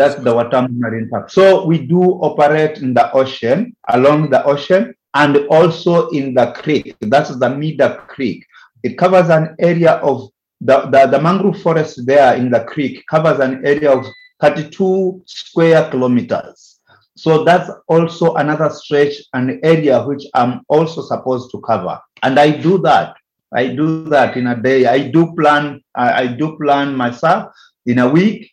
That's 0.00 0.16
the 0.16 0.34
Watamu 0.34 0.80
Marine 0.80 1.08
Park. 1.08 1.30
So 1.30 1.64
we 1.64 1.86
do 1.86 2.02
operate 2.02 2.78
in 2.78 2.92
the 2.92 3.08
ocean, 3.12 3.76
along 3.88 4.30
the 4.30 4.42
ocean, 4.44 4.92
and 5.14 5.36
also 5.48 6.08
in 6.10 6.34
the 6.34 6.52
creek. 6.52 6.94
That's 7.00 7.36
the 7.36 7.50
Mida 7.50 8.04
Creek. 8.08 8.44
It 8.82 8.98
covers 8.98 9.28
an 9.30 9.56
area 9.58 9.94
of 9.94 10.30
the, 10.60 10.80
the, 10.86 11.06
the 11.06 11.20
mangrove 11.20 11.60
forest 11.60 12.06
there 12.06 12.34
in 12.36 12.50
the 12.50 12.60
creek 12.64 13.04
covers 13.08 13.40
an 13.40 13.66
area 13.66 13.92
of 13.92 14.06
32 14.40 15.22
square 15.26 15.90
kilometers. 15.90 16.80
So 17.16 17.44
that's 17.44 17.70
also 17.88 18.34
another 18.34 18.68
stretch 18.70 19.14
and 19.32 19.58
area 19.64 20.02
which 20.02 20.24
I'm 20.34 20.60
also 20.68 21.02
supposed 21.02 21.50
to 21.52 21.60
cover. 21.62 21.98
And 22.22 22.38
I 22.38 22.50
do 22.50 22.78
that. 22.78 23.16
I 23.54 23.68
do 23.68 24.04
that 24.04 24.36
in 24.36 24.48
a 24.48 24.60
day. 24.60 24.86
I 24.86 25.08
do 25.08 25.34
plan, 25.34 25.82
I, 25.94 26.22
I 26.22 26.26
do 26.26 26.58
plan 26.58 26.94
myself 26.94 27.52
in 27.86 27.98
a 27.98 28.08
week. 28.08 28.50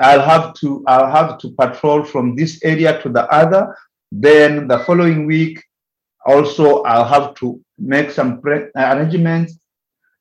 I'll 0.00 0.22
have 0.22 0.54
to 0.54 0.84
I'll 0.86 1.10
have 1.10 1.38
to 1.38 1.50
patrol 1.58 2.04
from 2.04 2.36
this 2.36 2.62
area 2.62 3.02
to 3.02 3.08
the 3.08 3.28
other. 3.34 3.76
Then 4.12 4.68
the 4.68 4.78
following 4.80 5.26
week 5.26 5.60
also, 6.26 6.82
I'll 6.82 7.04
have 7.04 7.34
to 7.36 7.60
make 7.78 8.10
some 8.10 8.40
arrangements, 8.76 9.58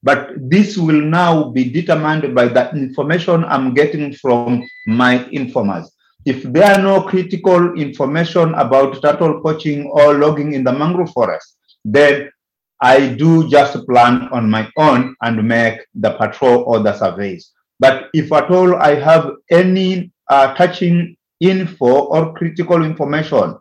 but 0.01 0.32
this 0.38 0.77
will 0.77 1.01
now 1.01 1.50
be 1.50 1.70
determined 1.70 2.34
by 2.34 2.48
the 2.48 2.72
information 2.72 3.44
I'm 3.46 3.74
getting 3.74 4.13
from 4.13 4.63
my 4.88 5.25
informers. 5.32 5.91
If 6.25 6.44
there 6.44 6.72
are 6.72 6.82
no 6.82 7.01
critical 7.03 7.74
information 7.75 8.53
about 8.56 9.01
turtle 9.01 9.41
poaching 9.41 9.88
or 9.88 10.15
logging 10.15 10.53
in 10.53 10.63
the 10.63 10.72
mangrove 10.72 11.12
forest, 11.12 11.58
then 11.84 12.29
I 12.82 13.10
do 13.10 13.50
just 13.50 13.86
plan 13.88 14.29
on 14.32 14.50
my 14.50 14.70
own 14.77 15.15
and 15.22 15.48
make 15.48 15.79
the 15.96 16.12
patrol 16.12 16.63
or 16.63 16.79
the 16.79 16.98
surveys. 16.98 17.51
But 17.79 18.10
if 18.13 18.32
at 18.32 18.50
all 18.50 18.75
I 18.75 18.96
have 18.96 19.32
any 19.50 20.12
uh, 20.29 20.53
touching 20.56 21.18
info 21.39 22.06
or 22.06 22.34
critical 22.34 22.84
information 22.84 23.58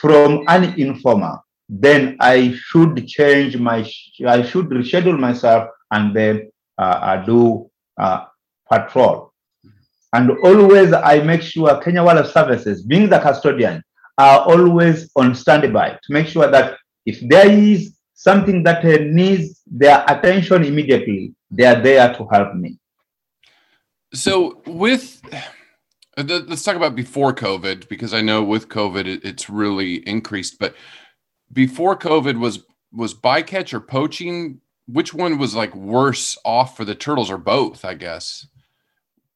from 0.00 0.44
an 0.48 0.78
informer, 0.78 1.38
then 1.68 2.16
I 2.20 2.54
should 2.56 3.06
change 3.06 3.56
my, 3.58 3.88
I 4.26 4.42
should 4.42 4.66
reschedule 4.66 5.18
myself 5.18 5.68
and 5.90 6.14
then 6.16 6.50
uh, 6.78 7.16
do 7.24 7.70
uh, 7.98 8.24
patrol. 8.70 9.32
And 10.12 10.30
always 10.42 10.92
I 10.92 11.20
make 11.20 11.42
sure 11.42 11.80
Kenya 11.82 12.02
Wildlife 12.02 12.32
Services, 12.32 12.82
being 12.82 13.08
the 13.08 13.18
custodian, 13.18 13.82
are 14.16 14.40
always 14.40 15.10
on 15.16 15.34
standby 15.34 15.90
to 15.90 16.12
make 16.12 16.26
sure 16.26 16.50
that 16.50 16.78
if 17.04 17.20
there 17.28 17.50
is 17.50 17.94
something 18.14 18.62
that 18.64 18.84
uh, 18.84 18.98
needs 19.04 19.62
their 19.66 20.04
attention 20.08 20.64
immediately, 20.64 21.34
they 21.50 21.64
are 21.64 21.80
there 21.80 22.12
to 22.14 22.26
help 22.26 22.54
me. 22.54 22.78
So 24.14 24.62
with 24.66 25.20
let's 26.16 26.64
talk 26.64 26.74
about 26.74 26.96
before 26.96 27.32
COVID 27.32 27.88
because 27.88 28.12
I 28.12 28.22
know 28.22 28.42
with 28.42 28.68
COVID 28.68 29.24
it's 29.24 29.48
really 29.48 29.96
increased. 30.08 30.58
But 30.58 30.74
before 31.52 31.96
COVID 31.96 32.38
was 32.38 32.64
was 32.92 33.14
bycatch 33.14 33.72
or 33.72 33.80
poaching. 33.80 34.60
Which 34.86 35.12
one 35.12 35.36
was 35.36 35.54
like 35.54 35.74
worse 35.74 36.38
off 36.44 36.76
for 36.76 36.84
the 36.84 36.94
turtles, 36.94 37.30
or 37.30 37.38
both? 37.38 37.84
I 37.84 37.94
guess. 37.94 38.46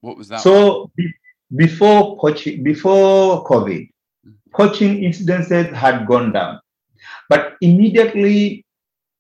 What 0.01 0.17
was 0.17 0.29
that? 0.29 0.41
So 0.41 0.91
be- 0.97 1.15
before 1.55 2.19
poaching, 2.19 2.63
before 2.63 3.45
COVID, 3.45 3.89
poaching 4.53 5.03
incidences 5.03 5.73
had 5.73 6.07
gone 6.07 6.33
down, 6.33 6.61
but 7.29 7.55
immediately 7.61 8.65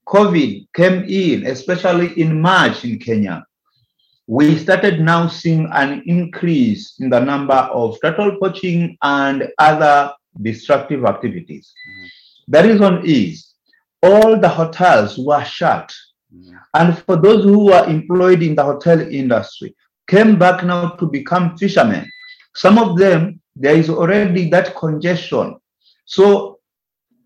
COVID 0.08 0.66
came 0.74 1.04
in, 1.04 1.46
especially 1.46 2.18
in 2.18 2.40
March 2.40 2.84
in 2.84 2.98
Kenya 2.98 3.44
we 4.26 4.56
started 4.56 5.00
now 5.00 5.26
seeing 5.26 5.68
an 5.72 6.02
increase 6.06 6.94
in 7.00 7.10
the 7.10 7.18
number 7.20 7.54
of 7.54 7.98
turtle 8.00 8.36
poaching 8.40 8.96
and 9.02 9.48
other 9.58 10.12
destructive 10.40 11.04
activities. 11.04 11.72
Mm-hmm. 11.88 12.06
The 12.48 12.62
reason 12.62 13.02
is 13.04 13.54
all 14.02 14.38
the 14.38 14.48
hotels 14.48 15.18
were 15.18 15.44
shut. 15.44 15.92
And 16.74 16.98
for 16.98 17.16
those 17.16 17.44
who 17.44 17.66
were 17.66 17.84
employed 17.86 18.42
in 18.42 18.54
the 18.54 18.64
hotel 18.64 19.00
industry, 19.00 19.74
came 20.08 20.38
back 20.38 20.64
now 20.64 20.90
to 20.90 21.06
become 21.06 21.56
fishermen. 21.56 22.10
Some 22.54 22.78
of 22.78 22.98
them, 22.98 23.40
there 23.54 23.76
is 23.76 23.88
already 23.90 24.50
that 24.50 24.74
congestion. 24.76 25.56
So 26.06 26.58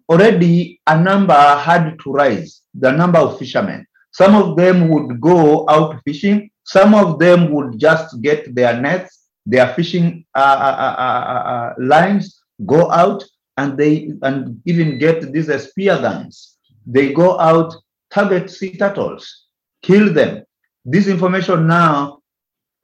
already 0.09 0.81
a 0.87 1.01
number 1.01 1.35
had 1.35 1.99
to 2.01 2.13
rise, 2.13 2.63
the 2.75 2.91
number 2.91 3.19
of 3.19 3.39
fishermen. 3.39 3.87
Some 4.13 4.35
of 4.35 4.57
them 4.57 4.89
would 4.89 5.21
go 5.21 5.69
out 5.69 6.01
fishing, 6.05 6.51
some 6.65 6.95
of 6.95 7.19
them 7.19 7.53
would 7.53 7.79
just 7.79 8.21
get 8.23 8.55
their 8.55 8.81
nets, 8.81 9.29
their 9.45 9.73
fishing 9.75 10.25
uh, 10.35 10.39
uh, 10.39 11.01
uh, 11.01 11.75
lines, 11.79 12.41
go 12.67 12.91
out, 12.91 13.23
and 13.57 13.77
they 13.79 14.11
and 14.23 14.61
even 14.65 14.99
get 14.99 15.33
these 15.33 15.51
spear 15.63 15.97
guns. 16.01 16.59
They 16.87 17.13
go 17.13 17.39
out, 17.39 17.75
target 18.11 18.51
sea 18.51 18.77
turtles, 18.77 19.47
kill 19.83 20.13
them. 20.13 20.45
This 20.85 21.09
information 21.09 21.67
now 21.67 22.21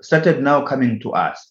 started 0.01 0.43
now 0.43 0.63
coming 0.63 0.99
to 1.01 1.13
us. 1.13 1.51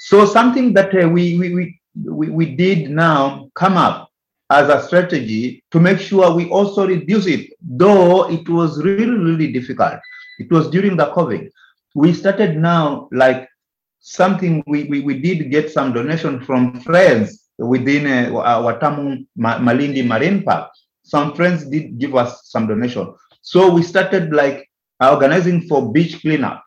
So 0.00 0.26
something 0.26 0.74
that 0.74 0.94
uh, 0.94 1.08
we, 1.08 1.38
we, 1.38 1.80
we, 2.04 2.28
we 2.28 2.54
did 2.54 2.90
now 2.90 3.50
come 3.54 3.76
up 3.76 4.10
as 4.50 4.68
a 4.68 4.86
strategy 4.86 5.64
to 5.70 5.80
make 5.80 5.98
sure 5.98 6.34
we 6.34 6.48
also 6.50 6.86
reduce 6.86 7.26
it, 7.26 7.50
though 7.60 8.30
it 8.30 8.46
was 8.48 8.82
really, 8.84 9.06
really 9.06 9.52
difficult. 9.52 9.94
It 10.38 10.50
was 10.52 10.68
during 10.68 10.96
the 10.96 11.06
COVID 11.12 11.50
we 11.96 12.12
started 12.12 12.58
now 12.58 13.08
like 13.10 13.48
something 14.00 14.62
we, 14.66 14.84
we, 14.84 15.00
we 15.00 15.18
did 15.18 15.50
get 15.50 15.70
some 15.70 15.94
donation 15.94 16.44
from 16.44 16.78
friends 16.82 17.45
within 17.58 18.06
uh, 18.06 18.78
Tamu 18.78 19.24
Malindi 19.38 20.06
Marine 20.06 20.42
Park. 20.42 20.70
Some 21.02 21.34
friends 21.34 21.64
did 21.66 21.98
give 21.98 22.14
us 22.16 22.48
some 22.50 22.66
donation. 22.66 23.14
So 23.42 23.72
we 23.72 23.82
started 23.82 24.32
like 24.32 24.68
organizing 25.00 25.62
for 25.68 25.92
beach 25.92 26.22
cleanups. 26.22 26.60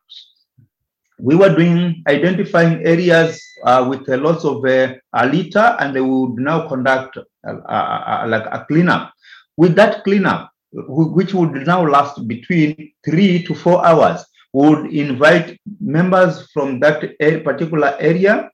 We 1.20 1.36
were 1.36 1.54
doing 1.54 2.02
identifying 2.08 2.86
areas 2.86 3.44
uh, 3.66 3.86
with 3.90 4.08
uh, 4.08 4.18
lots 4.18 4.46
of 4.46 4.64
uh, 4.66 4.96
litter, 5.26 5.76
and 5.80 5.94
they 5.94 6.00
would 6.00 6.36
now 6.36 6.68
conduct 6.70 7.18
uh, 7.18 7.22
uh, 7.44 8.24
uh, 8.24 8.26
like 8.28 8.46
a 8.46 8.66
cleanup. 8.70 9.12
With 9.58 9.76
that 9.76 10.06
cleanup, 10.06 10.52
which 10.72 11.34
would 11.34 11.52
now 11.68 11.86
last 11.86 12.26
between 12.28 12.94
three 13.04 13.44
to 13.44 13.54
four 13.54 13.86
hours, 13.86 14.24
would 14.54 14.94
invite 14.94 15.60
members 15.82 16.50
from 16.54 16.80
that 16.80 17.02
particular 17.44 17.98
area, 18.00 18.50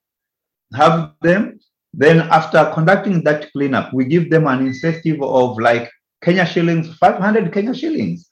have 0.73 1.11
them. 1.21 1.54
Then 1.97 2.21
after 2.21 2.71
conducting 2.73 3.23
that 3.23 3.51
cleanup, 3.53 3.93
we 3.93 4.05
give 4.05 4.29
them 4.29 4.47
an 4.47 4.65
incentive 4.65 5.21
of 5.21 5.57
like 5.57 5.89
Kenya 6.21 6.45
shillings, 6.45 6.93
500 6.97 7.53
Kenya 7.53 7.73
shillings. 7.73 8.27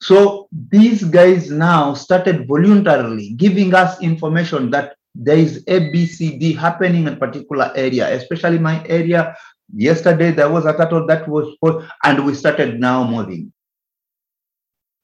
So 0.00 0.48
these 0.70 1.02
guys 1.02 1.50
now 1.50 1.94
started 1.94 2.46
voluntarily 2.46 3.30
giving 3.30 3.74
us 3.74 4.00
information 4.00 4.70
that 4.70 4.94
there 5.14 5.36
is 5.36 5.64
ABCD 5.64 6.56
happening 6.56 7.08
in 7.08 7.16
particular 7.16 7.72
area, 7.74 8.14
especially 8.14 8.58
my 8.58 8.86
area. 8.86 9.36
Yesterday 9.74 10.30
there 10.30 10.48
was 10.48 10.64
a 10.66 10.76
turtle 10.76 11.06
that 11.08 11.26
was, 11.26 11.56
and 12.04 12.24
we 12.24 12.34
started 12.34 12.78
now 12.78 13.02
moving. 13.02 13.52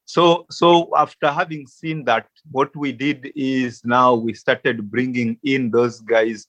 So, 0.06 0.46
so 0.50 0.90
after 0.96 1.32
having 1.32 1.66
seen 1.66 2.04
that, 2.04 2.28
what 2.52 2.74
we 2.76 2.92
did 2.92 3.32
is 3.34 3.82
now 3.84 4.14
we 4.14 4.34
started 4.34 4.90
bringing 4.90 5.38
in 5.42 5.70
those 5.70 6.00
guys 6.00 6.46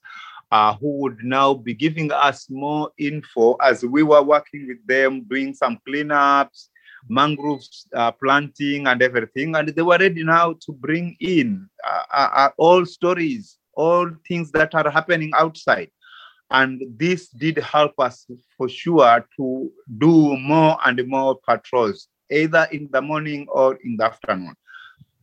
uh, 0.52 0.76
who 0.76 1.00
would 1.00 1.18
now 1.24 1.54
be 1.54 1.74
giving 1.74 2.12
us 2.12 2.48
more 2.50 2.92
info 2.98 3.54
as 3.56 3.84
we 3.84 4.04
were 4.04 4.22
working 4.22 4.68
with 4.68 4.86
them, 4.88 5.26
doing 5.30 5.54
some 5.54 5.80
cleanups, 5.88 6.70
mangroves 7.10 7.88
uh, 7.96 8.12
planting, 8.12 8.88
and 8.88 9.02
everything. 9.02 9.56
And 9.56 9.70
they 9.70 9.82
were 9.82 9.98
ready 9.98 10.24
now 10.24 10.54
to 10.66 10.72
bring 10.72 11.16
in 11.20 11.68
uh, 11.88 12.04
uh, 12.14 12.30
uh 12.34 12.50
all 12.58 12.86
stories, 12.86 13.58
all 13.74 14.10
things 14.28 14.52
that 14.52 14.74
are 14.76 14.90
happening 14.90 15.32
outside. 15.36 15.90
And 16.52 16.82
this 16.98 17.30
did 17.30 17.58
help 17.58 17.94
us 18.00 18.28
for 18.56 18.70
sure 18.70 19.26
to 19.38 19.72
do 19.98 20.38
more 20.38 20.78
and 20.86 21.02
more 21.08 21.40
patrols 21.48 22.08
either 22.32 22.68
in 22.72 22.88
the 22.92 23.02
morning 23.02 23.48
or 23.50 23.80
in 23.84 23.98
the 23.98 24.06
afternoon. 24.06 24.56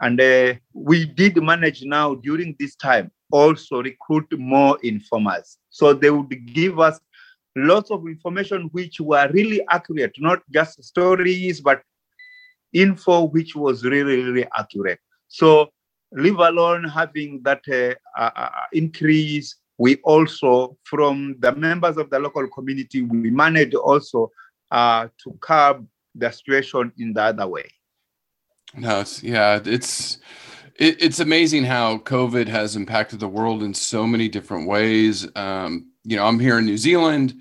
And 0.00 0.20
uh, 0.20 0.54
we 0.72 1.06
did 1.06 1.40
manage 1.40 1.82
now 1.85 2.14
during 2.16 2.56
this 2.58 2.74
time 2.74 3.12
also 3.32 3.82
recruit 3.82 4.26
more 4.38 4.78
informers. 4.82 5.58
So 5.70 5.92
they 5.92 6.10
would 6.10 6.30
give 6.54 6.78
us 6.78 7.00
lots 7.56 7.90
of 7.90 8.06
information 8.06 8.68
which 8.72 9.00
were 9.00 9.28
really 9.32 9.60
accurate, 9.70 10.14
not 10.18 10.42
just 10.52 10.82
stories, 10.84 11.60
but 11.60 11.82
info 12.72 13.24
which 13.24 13.54
was 13.54 13.84
really, 13.84 14.22
really 14.22 14.46
accurate. 14.56 15.00
So 15.28 15.70
leave 16.12 16.38
alone 16.38 16.84
having 16.84 17.42
that 17.42 17.62
uh, 17.68 17.94
uh, 18.20 18.30
uh 18.36 18.50
increase, 18.72 19.56
we 19.78 19.96
also, 20.04 20.76
from 20.84 21.36
the 21.40 21.52
members 21.54 21.96
of 21.96 22.10
the 22.10 22.18
local 22.18 22.46
community, 22.48 23.02
we 23.02 23.30
managed 23.30 23.74
also 23.74 24.30
uh, 24.70 25.08
to 25.22 25.36
curb 25.40 25.86
the 26.14 26.30
situation 26.30 26.92
in 26.98 27.12
the 27.12 27.22
other 27.22 27.46
way. 27.46 27.68
No, 28.74 29.00
it's 29.00 29.22
yeah, 29.22 29.60
it's 29.64 30.18
it, 30.76 31.02
it's 31.02 31.20
amazing 31.20 31.64
how 31.64 31.98
COVID 31.98 32.48
has 32.48 32.76
impacted 32.76 33.20
the 33.20 33.28
world 33.28 33.62
in 33.62 33.74
so 33.74 34.06
many 34.06 34.28
different 34.28 34.68
ways. 34.68 35.28
Um, 35.37 35.90
you 36.04 36.16
know, 36.16 36.26
I'm 36.26 36.40
here 36.40 36.58
in 36.58 36.66
New 36.66 36.78
Zealand 36.78 37.35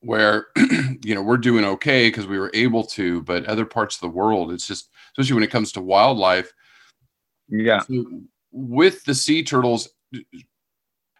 where 0.00 0.48
you 1.04 1.14
know 1.14 1.22
we're 1.22 1.36
doing 1.36 1.64
okay 1.64 2.08
because 2.08 2.26
we 2.26 2.38
were 2.38 2.50
able 2.54 2.84
to, 2.84 3.22
but 3.22 3.46
other 3.46 3.66
parts 3.66 3.96
of 3.96 4.00
the 4.00 4.08
world, 4.08 4.52
it's 4.52 4.66
just 4.66 4.90
especially 5.12 5.34
when 5.34 5.44
it 5.44 5.50
comes 5.50 5.72
to 5.72 5.80
wildlife. 5.80 6.52
Yeah. 7.48 7.80
So 7.80 8.04
with 8.50 9.04
the 9.04 9.14
sea 9.14 9.42
turtles, 9.42 9.88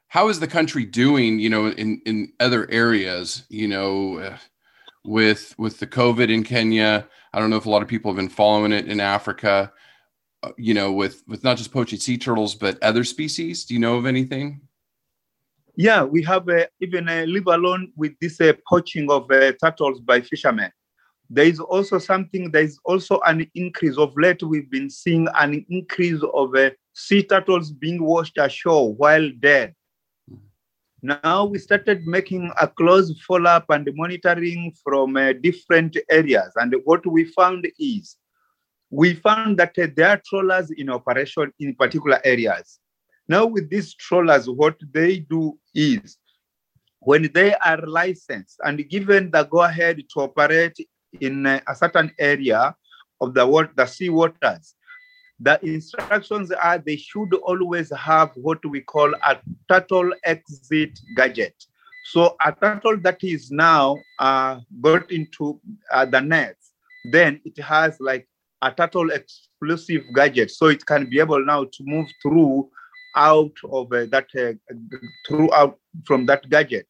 how 0.09 0.29
is 0.29 0.41
the 0.41 0.49
country 0.49 0.85
doing? 0.85 1.39
You 1.39 1.51
know, 1.51 1.69
in 1.69 2.01
in 2.07 2.33
other 2.41 2.71
areas, 2.71 3.45
you 3.49 3.69
know 3.69 4.37
with 5.05 5.55
with 5.59 5.79
the 5.79 5.87
COVID 5.87 6.31
in 6.31 6.45
Kenya. 6.45 7.07
I 7.33 7.39
don't 7.39 7.51
know 7.51 7.57
if 7.57 7.67
a 7.67 7.71
lot 7.71 7.83
of 7.83 7.89
people 7.89 8.11
have 8.11 8.17
been 8.17 8.29
following 8.29 8.73
it 8.73 8.87
in 8.87 9.01
Africa. 9.01 9.73
Uh, 10.45 10.51
you 10.57 10.75
know, 10.75 10.91
with 10.91 11.23
with 11.29 11.45
not 11.45 11.57
just 11.57 11.73
poaching 11.73 12.01
sea 12.01 12.19
turtles 12.19 12.55
but 12.55 12.83
other 12.83 13.05
species. 13.05 13.65
Do 13.65 13.75
you 13.75 13.81
know 13.81 13.97
of 13.97 14.07
anything? 14.07 14.61
Yeah, 15.77 16.03
we 16.03 16.23
have 16.25 16.49
uh, 16.49 16.67
even 16.81 17.09
uh, 17.09 17.25
live 17.29 17.47
alone 17.47 17.93
with 17.97 18.13
this 18.21 18.41
uh, 18.41 18.53
poaching 18.69 19.11
of 19.11 19.31
uh, 19.31 19.53
turtles 19.63 20.01
by 20.01 20.21
fishermen. 20.21 20.71
There 21.31 21.47
is 21.47 21.61
also 21.61 21.99
something. 21.99 22.51
There 22.51 22.65
is 22.65 22.79
also 22.85 23.21
an 23.21 23.49
increase 23.55 23.97
of 23.97 24.13
late. 24.17 24.43
We've 24.43 24.71
been 24.71 24.91
seeing 24.91 25.29
an 25.39 25.65
increase 25.71 26.23
of 26.35 26.55
uh, 26.57 26.71
sea 26.93 27.23
turtles 27.23 27.71
being 27.71 28.03
washed 28.03 28.37
ashore 28.37 28.93
while 28.95 29.31
dead. 29.39 29.75
Now 31.03 31.45
we 31.45 31.59
started 31.59 32.07
making 32.07 32.53
a 32.61 32.69
close 32.69 33.13
follow-up 33.27 33.67
and 33.71 33.89
monitoring 33.95 34.75
from 34.85 35.15
different 35.41 35.97
areas. 36.11 36.53
And 36.57 36.75
what 36.85 37.07
we 37.07 37.25
found 37.25 37.67
is, 37.79 38.17
we 38.93 39.15
found 39.15 39.57
that 39.57 39.77
uh, 39.79 39.87
there 39.97 40.11
are 40.11 40.23
trawlers 40.25 40.71
in 40.71 40.91
operation 40.91 41.51
in 41.59 41.75
particular 41.75 42.21
areas. 42.25 42.79
Now 43.27 43.47
with 43.47 43.71
these 43.71 43.95
trawlers, 43.95 44.51
what 44.51 44.77
they 44.93 45.21
do 45.21 45.59
is, 45.75 46.19
when 47.01 47.31
they 47.33 47.55
are 47.55 47.81
licensed 47.87 48.61
and 48.63 48.87
given 48.91 49.31
the 49.31 49.45
go-ahead 49.45 49.97
to 49.97 50.21
operate 50.21 50.77
in 51.21 51.47
uh, 51.47 51.61
a 51.67 51.75
certain 51.75 52.13
area 52.19 52.77
of 53.23 53.33
the, 53.33 53.47
water, 53.47 53.73
the 53.77 53.87
sea 53.87 54.11
waters, 54.11 54.75
the 55.41 55.59
instructions 55.65 56.53
are 56.53 56.77
they 56.77 56.97
should 56.97 57.33
always 57.45 57.91
have 57.97 58.31
what 58.35 58.65
we 58.67 58.83
call 58.83 59.13
a 59.25 59.39
turtle 59.71 60.13
exit 60.25 61.01
gadget. 61.17 61.55
So 62.13 62.37
a 62.45 62.53
turtle 62.53 62.99
that 62.99 63.25
is 63.25 63.51
now 63.51 63.97
uh, 64.19 64.61
got 64.83 65.11
into 65.11 65.59
uh, 65.91 66.05
the 66.05 66.21
nets, 66.21 66.73
then 67.11 67.41
it 67.47 67.59
has 67.63 67.97
like 67.99 68.29
a 68.63 68.71
turtle 68.71 69.11
explosive 69.11 70.03
gadget, 70.15 70.51
so 70.51 70.67
it 70.67 70.87
can 70.87 71.11
be 71.11 71.19
able 71.19 71.45
now 71.45 71.65
to 71.65 71.85
move 71.85 72.09
through 72.23 72.69
out 73.17 73.53
of 73.71 73.93
uh, 73.93 74.07
that 74.07 74.29
uh, 74.39 74.75
throughout 75.27 75.79
from 76.07 76.27
that 76.27 76.49
gadget. 76.49 76.87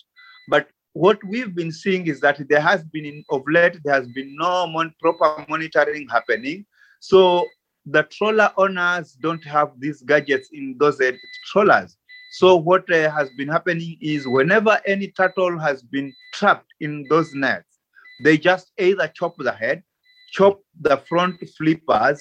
But 0.48 0.68
what 0.92 1.18
we've 1.24 1.54
been 1.54 1.72
seeing 1.72 2.06
is 2.06 2.20
that 2.20 2.46
there 2.48 2.61
has 2.61 2.85
been 2.85 3.06
in, 3.06 3.24
of 3.30 3.42
late 3.48 3.80
there 3.85 3.94
has 3.94 4.06
been 4.08 4.37
no 4.37 4.66
mon- 4.66 4.94
proper 5.00 5.44
monitoring 5.48 6.06
happening. 6.08 6.66
So 7.00 7.46
the 7.87 8.04
trawler 8.04 8.52
owners 8.56 9.12
don't 9.20 9.44
have 9.44 9.72
these 9.78 10.02
gadgets 10.02 10.50
in 10.52 10.76
those 10.78 11.00
uh, 11.00 11.12
trawlers. 11.50 11.96
So 12.32 12.56
what 12.56 12.90
uh, 12.92 13.11
has 13.11 13.28
been 13.37 13.48
happening 13.48 13.96
is 14.00 14.28
whenever 14.28 14.80
any 14.87 15.08
turtle 15.08 15.58
has 15.58 15.82
been 15.82 16.12
trapped 16.32 16.72
in 16.80 17.04
those 17.11 17.35
nets, 17.35 17.80
they 18.22 18.38
just 18.38 18.72
either 18.78 19.08
chop 19.08 19.35
the 19.38 19.52
head, 19.52 19.82
chop 20.33 20.61
the 20.81 20.97
front 21.09 21.37
flippers, 21.57 22.21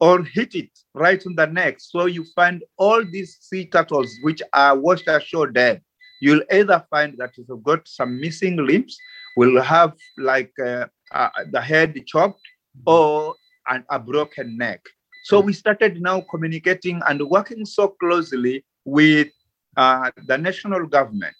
or 0.00 0.22
hit 0.22 0.54
it 0.54 0.70
right 0.94 1.22
on 1.26 1.34
the 1.34 1.46
neck. 1.46 1.76
So 1.80 2.06
you 2.06 2.24
find 2.34 2.62
all 2.78 3.02
these 3.04 3.38
sea 3.40 3.64
turtles 3.66 4.10
which 4.22 4.42
are 4.52 4.76
washed 4.76 5.08
ashore 5.08 5.50
dead. 5.50 5.82
You'll 6.20 6.44
either 6.50 6.84
find 6.90 7.16
that 7.18 7.32
you've 7.36 7.62
got 7.62 7.86
some 7.86 8.20
missing 8.20 8.56
limbs, 8.56 8.96
will 9.36 9.60
have 9.62 9.92
like 10.16 10.52
uh, 10.64 10.86
uh, 11.12 11.28
the 11.50 11.60
head 11.60 11.94
chopped, 12.06 12.40
or 12.86 13.34
and 13.68 13.84
a 13.90 13.98
broken 13.98 14.56
neck. 14.56 14.80
So 15.24 15.40
we 15.40 15.52
started 15.52 16.00
now 16.00 16.24
communicating 16.30 17.00
and 17.08 17.20
working 17.28 17.66
so 17.66 17.88
closely 17.88 18.64
with 18.84 19.28
uh, 19.76 20.10
the 20.26 20.38
national 20.38 20.86
government. 20.86 21.34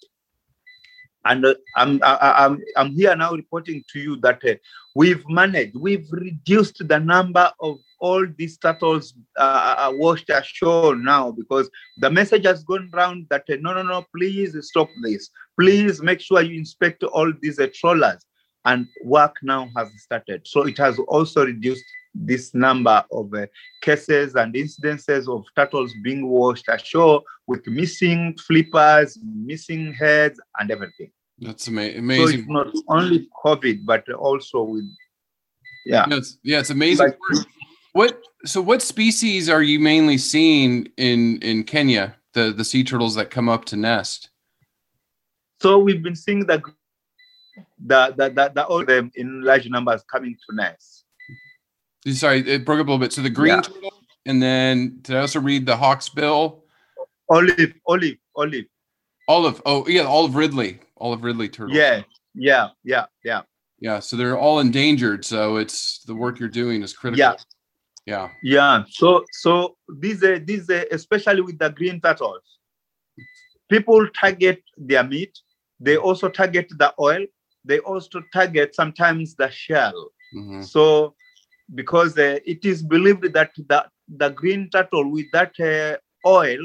And 1.26 1.44
uh, 1.44 1.54
I'm, 1.74 2.00
I, 2.02 2.44
I'm, 2.44 2.62
I'm 2.76 2.92
here 2.92 3.14
now 3.16 3.32
reporting 3.32 3.84
to 3.92 3.98
you 3.98 4.16
that 4.18 4.40
uh, 4.44 4.54
we've 4.94 5.24
managed, 5.28 5.76
we've 5.76 6.06
reduced 6.12 6.86
the 6.86 7.00
number 7.00 7.50
of 7.60 7.78
all 7.98 8.24
these 8.36 8.58
turtles 8.58 9.14
uh, 9.36 9.90
washed 9.94 10.30
ashore 10.30 10.94
now 10.94 11.32
because 11.32 11.68
the 11.98 12.10
message 12.10 12.44
has 12.44 12.62
gone 12.62 12.88
around 12.94 13.26
that 13.30 13.44
uh, 13.50 13.56
no, 13.60 13.74
no, 13.74 13.82
no, 13.82 14.04
please 14.14 14.56
stop 14.60 14.88
this. 15.02 15.30
Please 15.58 16.00
make 16.00 16.20
sure 16.20 16.42
you 16.42 16.56
inspect 16.58 17.02
all 17.02 17.32
these 17.40 17.58
uh, 17.58 17.68
trawlers. 17.74 18.24
And 18.64 18.88
work 19.04 19.36
now 19.42 19.68
has 19.76 19.88
started. 19.98 20.42
So 20.44 20.62
it 20.62 20.76
has 20.78 20.98
also 21.06 21.46
reduced 21.46 21.84
this 22.14 22.54
number 22.54 23.04
of 23.12 23.32
uh, 23.34 23.46
cases 23.80 24.34
and 24.34 24.54
incidences 24.54 25.28
of 25.28 25.44
turtles 25.54 25.92
being 26.02 26.26
washed 26.26 26.64
ashore 26.68 27.22
with 27.46 27.66
missing 27.66 28.36
flippers, 28.44 29.18
missing 29.22 29.94
heads, 29.94 30.40
and 30.58 30.70
everything. 30.70 31.10
That's 31.38 31.68
ama- 31.68 31.92
So 31.92 31.98
amazing. 31.98 32.40
it's 32.40 32.48
not 32.48 32.68
only 32.88 33.28
COVID, 33.44 33.84
but 33.84 34.08
also 34.12 34.62
with, 34.62 34.84
yeah. 35.84 36.06
Yeah, 36.08 36.16
it's, 36.16 36.38
yeah, 36.42 36.58
it's 36.60 36.70
amazing. 36.70 37.08
Like- 37.30 37.46
what 37.92 38.20
so 38.44 38.60
what 38.60 38.82
species 38.82 39.48
are 39.48 39.62
you 39.62 39.80
mainly 39.80 40.18
seeing 40.18 40.88
in 40.98 41.38
in 41.40 41.64
Kenya? 41.64 42.14
The 42.34 42.52
the 42.52 42.64
sea 42.64 42.84
turtles 42.84 43.14
that 43.14 43.30
come 43.30 43.48
up 43.48 43.64
to 43.66 43.76
nest. 43.76 44.28
So 45.62 45.78
we've 45.78 46.02
been 46.02 46.14
seeing 46.16 46.40
the 46.46 46.62
the 47.86 48.14
the 48.16 48.28
the, 48.28 48.52
the 48.54 48.66
all 48.66 48.80
of 48.80 48.86
them 48.86 49.10
in 49.14 49.42
large 49.42 49.66
numbers 49.70 50.02
coming 50.12 50.36
to 50.48 50.54
nest. 50.56 51.04
Sorry, 52.08 52.40
it 52.40 52.66
broke 52.66 52.80
up 52.80 52.86
a 52.86 52.90
little 52.90 52.98
bit. 52.98 53.14
So 53.14 53.22
the 53.22 53.30
green 53.30 53.54
Yeah. 53.54 53.62
turtle, 53.62 53.92
and 54.26 54.42
then 54.42 54.98
did 55.00 55.16
I 55.16 55.20
also 55.20 55.40
read 55.40 55.64
the 55.64 55.76
hawksbill? 55.76 56.60
Olive, 57.30 57.72
olive, 57.86 58.16
olive. 58.36 58.66
Olive. 59.26 59.62
Oh 59.64 59.88
yeah, 59.88 60.02
olive 60.02 60.34
Ridley. 60.36 60.80
Olive 60.98 61.22
Ridley 61.22 61.48
turtle. 61.48 61.74
Yeah, 61.74 62.02
yeah, 62.34 62.68
yeah, 62.84 63.06
yeah, 63.24 63.42
Yeah. 63.80 63.98
So 64.00 64.16
they're 64.16 64.38
all 64.38 64.60
endangered. 64.60 65.24
So 65.24 65.56
it's 65.56 66.02
the 66.04 66.14
work 66.14 66.38
you're 66.40 66.48
doing 66.48 66.82
is 66.82 66.92
critical. 66.92 67.18
yeah, 67.18 67.34
Yeah. 68.06 68.30
yeah. 68.42 68.84
So 68.88 69.24
so 69.32 69.76
these 70.00 70.22
uh, 70.22 70.38
these 70.44 70.68
uh, 70.70 70.84
especially 70.90 71.42
with 71.42 71.58
the 71.58 71.70
green 71.70 72.00
turtles, 72.00 72.42
people 73.68 74.06
target 74.18 74.62
their 74.76 75.04
meat. 75.04 75.38
They 75.80 75.96
also 75.96 76.28
target 76.28 76.68
the 76.70 76.94
oil. 76.98 77.26
They 77.64 77.80
also 77.80 78.22
target 78.32 78.74
sometimes 78.74 79.34
the 79.34 79.50
shell. 79.50 80.12
Mhm. 80.34 80.64
So, 80.64 81.14
because 81.74 82.16
uh, 82.16 82.38
it 82.46 82.64
is 82.64 82.82
believed 82.82 83.32
that 83.34 83.50
the, 83.56 83.86
the 84.08 84.30
green 84.30 84.70
turtle 84.70 85.10
with 85.10 85.26
that 85.32 85.52
uh, 85.60 85.96
oil, 86.28 86.60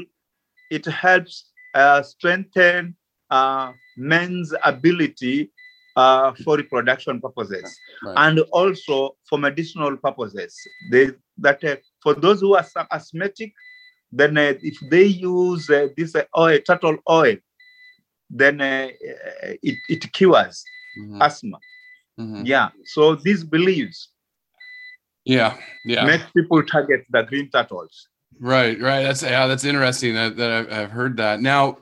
it 0.70 0.86
helps 0.86 1.50
uh, 1.74 2.02
strengthen 2.02 2.96
uh, 3.36 3.72
men's 3.96 4.48
ability 4.72 5.50
uh, 6.02 6.32
for 6.44 6.56
reproduction 6.62 7.20
purposes 7.26 7.68
Right. 8.04 8.16
and 8.24 8.38
also 8.58 9.16
for 9.28 9.38
medicinal 9.38 9.96
purposes. 10.06 10.52
They, 10.90 11.04
that 11.44 11.62
uh, 11.64 11.76
for 12.02 12.14
those 12.14 12.40
who 12.42 12.54
are 12.58 12.64
some 12.64 12.86
asthmatic, 12.90 13.52
then 14.20 14.36
uh, 14.36 14.54
if 14.70 14.76
they 14.90 15.04
use 15.04 15.68
uh, 15.70 15.88
this 15.96 16.14
uh, 16.14 16.24
oil, 16.36 16.58
turtle 16.66 16.98
oil, 17.08 17.36
then 18.40 18.60
uh, 18.60 18.88
uh, 18.88 19.54
it, 19.70 19.76
it 19.94 20.02
cures 20.12 20.56
Mhm. 21.00 21.20
asthma. 21.26 21.58
Mhm. 22.20 22.42
Yeah. 22.52 22.68
So 22.94 23.14
these 23.26 23.42
beliefs 23.56 23.98
Yeah. 25.24 25.52
Yeah. 25.84 26.04
make 26.10 26.22
people 26.36 26.60
target 26.74 27.00
the 27.14 27.22
green 27.22 27.48
turtles. 27.50 27.94
Right, 28.40 28.76
right. 28.88 29.02
That's 29.06 29.22
yeah, 29.22 29.46
that's 29.46 29.64
interesting 29.64 30.14
that, 30.14 30.36
that 30.36 30.50
I've, 30.50 30.68
I've 30.78 30.90
heard 30.90 31.16
that. 31.18 31.40
Now, 31.40 31.78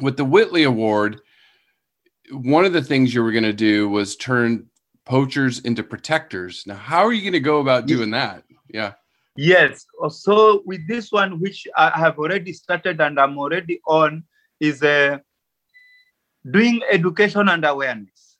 with 0.00 0.16
the 0.16 0.24
Whitley 0.24 0.64
Award, 0.64 1.20
one 2.30 2.64
of 2.64 2.72
the 2.72 2.82
things 2.82 3.14
you 3.14 3.22
were 3.22 3.32
going 3.32 3.44
to 3.44 3.52
do 3.52 3.88
was 3.88 4.16
turn 4.16 4.68
poachers 5.04 5.60
into 5.60 5.82
protectors. 5.82 6.64
Now, 6.66 6.74
how 6.74 7.04
are 7.04 7.12
you 7.12 7.22
going 7.22 7.32
to 7.32 7.40
go 7.40 7.60
about 7.60 7.86
doing 7.86 8.10
that? 8.10 8.44
Yeah. 8.68 8.92
Yes. 9.36 9.86
So 10.10 10.62
with 10.66 10.86
this 10.88 11.10
one, 11.12 11.40
which 11.40 11.66
I 11.76 11.90
have 11.98 12.18
already 12.18 12.52
started 12.52 13.00
and 13.00 13.18
I'm 13.18 13.38
already 13.38 13.80
on, 13.86 14.24
is 14.60 14.82
uh, 14.82 15.18
doing 16.50 16.82
education 16.90 17.48
and 17.48 17.64
awareness, 17.64 18.36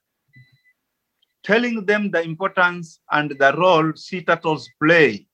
telling 1.45 1.87
them 1.87 2.11
the 2.11 2.21
importance 2.23 3.01
and 3.11 3.31
the 3.31 3.55
role 3.57 3.93
sea 3.95 4.23
turtles 4.23 4.69
play. 4.83 5.27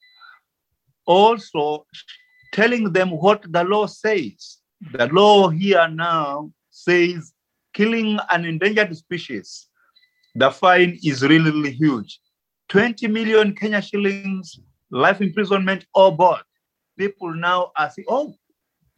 Also, 1.07 1.87
telling 2.53 2.93
them 2.93 3.11
what 3.11 3.45
the 3.51 3.65
law 3.65 3.87
says. 3.87 4.59
The 4.93 5.07
law 5.09 5.49
here 5.49 5.89
now 5.89 6.53
says 6.71 7.33
killing 7.73 8.19
an 8.31 8.45
endangered 8.45 8.97
species, 8.97 9.69
the 10.35 10.51
fine 10.51 10.99
is 11.05 11.23
really, 11.23 11.51
really 11.51 11.71
huge. 11.73 12.21
20 12.69 13.07
million 13.09 13.55
Kenya 13.55 13.81
shillings, 13.83 14.61
life 14.91 15.21
imprisonment, 15.21 15.87
or 15.95 16.17
both. 16.17 16.43
People 16.99 17.35
now 17.35 17.73
are 17.77 17.91
saying, 17.91 18.07
oh, 18.09 18.35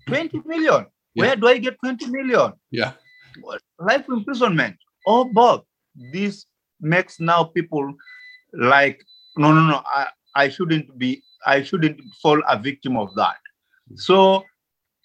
20 0.06 0.42
million. 0.44 0.86
Where 1.14 1.34
do 1.34 1.48
I 1.48 1.58
get 1.58 1.78
20 1.80 2.06
million? 2.06 2.52
Yeah. 2.70 2.92
Life 3.78 4.04
imprisonment, 4.08 4.76
or 5.06 5.30
both. 5.30 5.64
This 6.12 6.46
makes 6.80 7.20
now 7.20 7.44
people 7.44 7.94
like, 8.52 9.02
no, 9.36 9.52
no, 9.52 9.66
no, 9.66 9.82
I, 9.86 10.08
I 10.34 10.48
shouldn't 10.48 10.98
be, 10.98 11.22
I 11.46 11.62
shouldn't 11.62 12.00
fall 12.22 12.42
a 12.48 12.58
victim 12.58 12.96
of 12.96 13.14
that. 13.14 13.36
So 13.94 14.44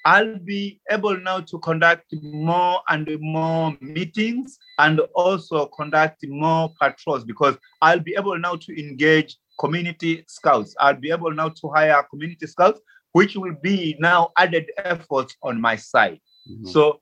I'll 0.03 0.39
be 0.39 0.79
able 0.89 1.17
now 1.19 1.41
to 1.41 1.59
conduct 1.59 2.13
more 2.21 2.81
and 2.89 3.07
more 3.19 3.77
meetings 3.81 4.57
and 4.79 4.99
also 5.13 5.67
conduct 5.67 6.25
more 6.27 6.73
patrols 6.81 7.23
because 7.23 7.55
I'll 7.81 7.99
be 7.99 8.15
able 8.17 8.37
now 8.39 8.55
to 8.55 8.79
engage 8.79 9.37
community 9.59 10.23
scouts. 10.27 10.75
I'll 10.79 10.95
be 10.95 11.11
able 11.11 11.31
now 11.31 11.49
to 11.49 11.69
hire 11.69 12.01
community 12.09 12.47
scouts, 12.47 12.79
which 13.11 13.35
will 13.35 13.55
be 13.61 13.95
now 13.99 14.31
added 14.37 14.71
efforts 14.77 15.35
on 15.43 15.61
my 15.61 15.75
side. 15.75 16.19
Mhm. 16.49 16.67
So 16.67 17.01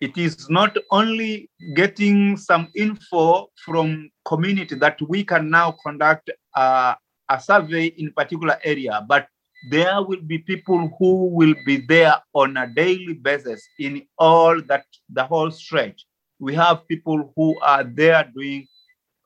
it 0.00 0.16
is 0.16 0.50
not 0.50 0.76
only 0.90 1.50
getting 1.74 2.36
some 2.36 2.68
info 2.74 3.50
from 3.64 4.10
community 4.24 4.74
that 4.76 5.00
we 5.02 5.22
can 5.22 5.50
now 5.50 5.72
conduct 5.84 6.30
uh, 6.56 6.94
a 7.28 7.40
survey 7.40 7.86
in 7.86 8.12
particular 8.12 8.58
area, 8.64 9.04
but 9.06 9.28
there 9.68 10.02
will 10.02 10.22
be 10.22 10.38
people 10.38 10.90
who 10.98 11.26
will 11.26 11.54
be 11.66 11.78
there 11.78 12.16
on 12.32 12.56
a 12.56 12.66
daily 12.66 13.14
basis 13.14 13.62
in 13.78 14.02
all 14.18 14.60
that 14.62 14.84
the 15.10 15.24
whole 15.24 15.50
stretch. 15.50 16.06
We 16.38 16.54
have 16.54 16.88
people 16.88 17.32
who 17.36 17.58
are 17.60 17.84
there 17.84 18.30
doing 18.34 18.66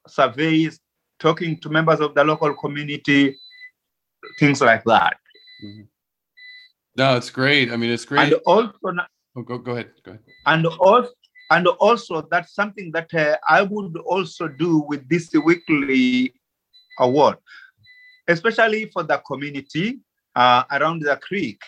surveys, 0.08 0.80
talking 1.20 1.60
to 1.60 1.68
members 1.68 2.00
of 2.00 2.14
the 2.14 2.24
local 2.24 2.54
community, 2.54 3.36
things 4.40 4.60
like 4.60 4.82
that. 4.84 5.16
No, 6.96 7.16
it's 7.16 7.30
great. 7.30 7.70
I 7.70 7.76
mean, 7.76 7.90
it's 7.90 8.04
great. 8.04 8.32
And 8.32 8.34
also, 8.44 8.72
oh, 9.36 9.42
go, 9.42 9.58
go 9.58 9.72
ahead. 9.72 9.92
Go 10.04 10.12
ahead. 10.12 10.24
and 10.46 10.66
also 10.66 11.10
and 11.50 11.66
also 11.66 12.26
that's 12.30 12.54
something 12.54 12.90
that 12.92 13.12
uh, 13.14 13.36
i 13.48 13.62
would 13.62 13.96
also 13.98 14.48
do 14.48 14.78
with 14.88 15.06
this 15.08 15.30
Whitley 15.32 16.34
Award 16.98 17.36
especially 18.28 18.86
for 18.86 19.02
the 19.02 19.18
community 19.26 20.00
uh, 20.34 20.64
around 20.70 21.02
the 21.02 21.16
creek. 21.16 21.60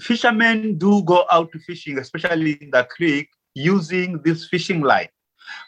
Fishermen 0.00 0.76
do 0.76 1.02
go 1.02 1.24
out 1.30 1.50
fishing, 1.66 1.98
especially 1.98 2.52
in 2.60 2.70
the 2.70 2.84
creek, 2.84 3.28
using 3.54 4.20
this 4.22 4.48
fishing 4.48 4.80
line. 4.80 5.08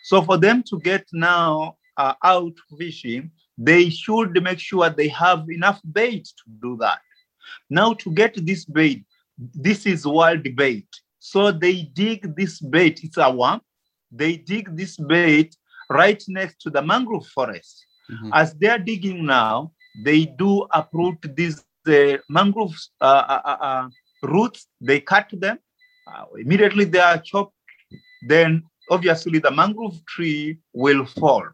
So 0.03 0.23
for 0.23 0.37
them 0.37 0.63
to 0.65 0.79
get 0.81 1.07
now 1.13 1.77
uh, 1.97 2.15
out 2.23 2.55
fishing, 2.79 3.31
they 3.57 3.89
should 3.89 4.43
make 4.43 4.59
sure 4.59 4.91
they 4.91 5.09
have 5.09 5.49
enough 5.49 5.81
bait 5.93 6.25
to 6.25 6.45
do 6.61 6.77
that. 6.81 6.99
Now 7.71 7.95
to 7.95 8.11
get 8.11 8.35
this 8.45 8.65
bait, 8.65 9.05
this 9.39 9.87
is 9.87 10.07
wild 10.07 10.45
bait. 10.57 10.89
So 11.19 11.51
they 11.51 11.83
dig 11.83 12.37
this 12.37 12.61
bait, 12.61 13.01
it's 13.03 13.17
a 13.17 13.31
worm. 13.31 13.61
They 14.11 14.37
dig 14.37 14.77
this 14.77 14.97
bait 14.97 15.57
right 15.91 16.23
next 16.29 16.61
to 16.63 16.71
the 16.71 16.83
mangrove 16.83 17.27
forest. 17.29 17.85
Mm-hmm. 18.11 18.31
As 18.33 18.55
they're 18.55 18.79
digging 18.79 19.27
now, 19.27 19.73
they 20.05 20.27
do 20.27 20.67
uproot 20.73 21.19
these 21.37 21.65
uh, 21.87 22.19
mangrove 22.29 22.75
uh, 23.01 23.05
uh, 23.05 23.41
uh, 23.45 23.57
uh, 23.61 23.89
roots. 24.23 24.67
They 24.81 25.01
cut 25.01 25.29
them. 25.33 25.59
Immediately 26.39 26.85
they 26.87 27.01
are 27.01 27.19
chopped. 27.19 27.55
Then 28.29 28.63
obviously 28.91 29.39
the 29.39 29.51
mangrove 29.51 30.05
tree 30.07 30.59
will 30.73 31.05
fall. 31.05 31.45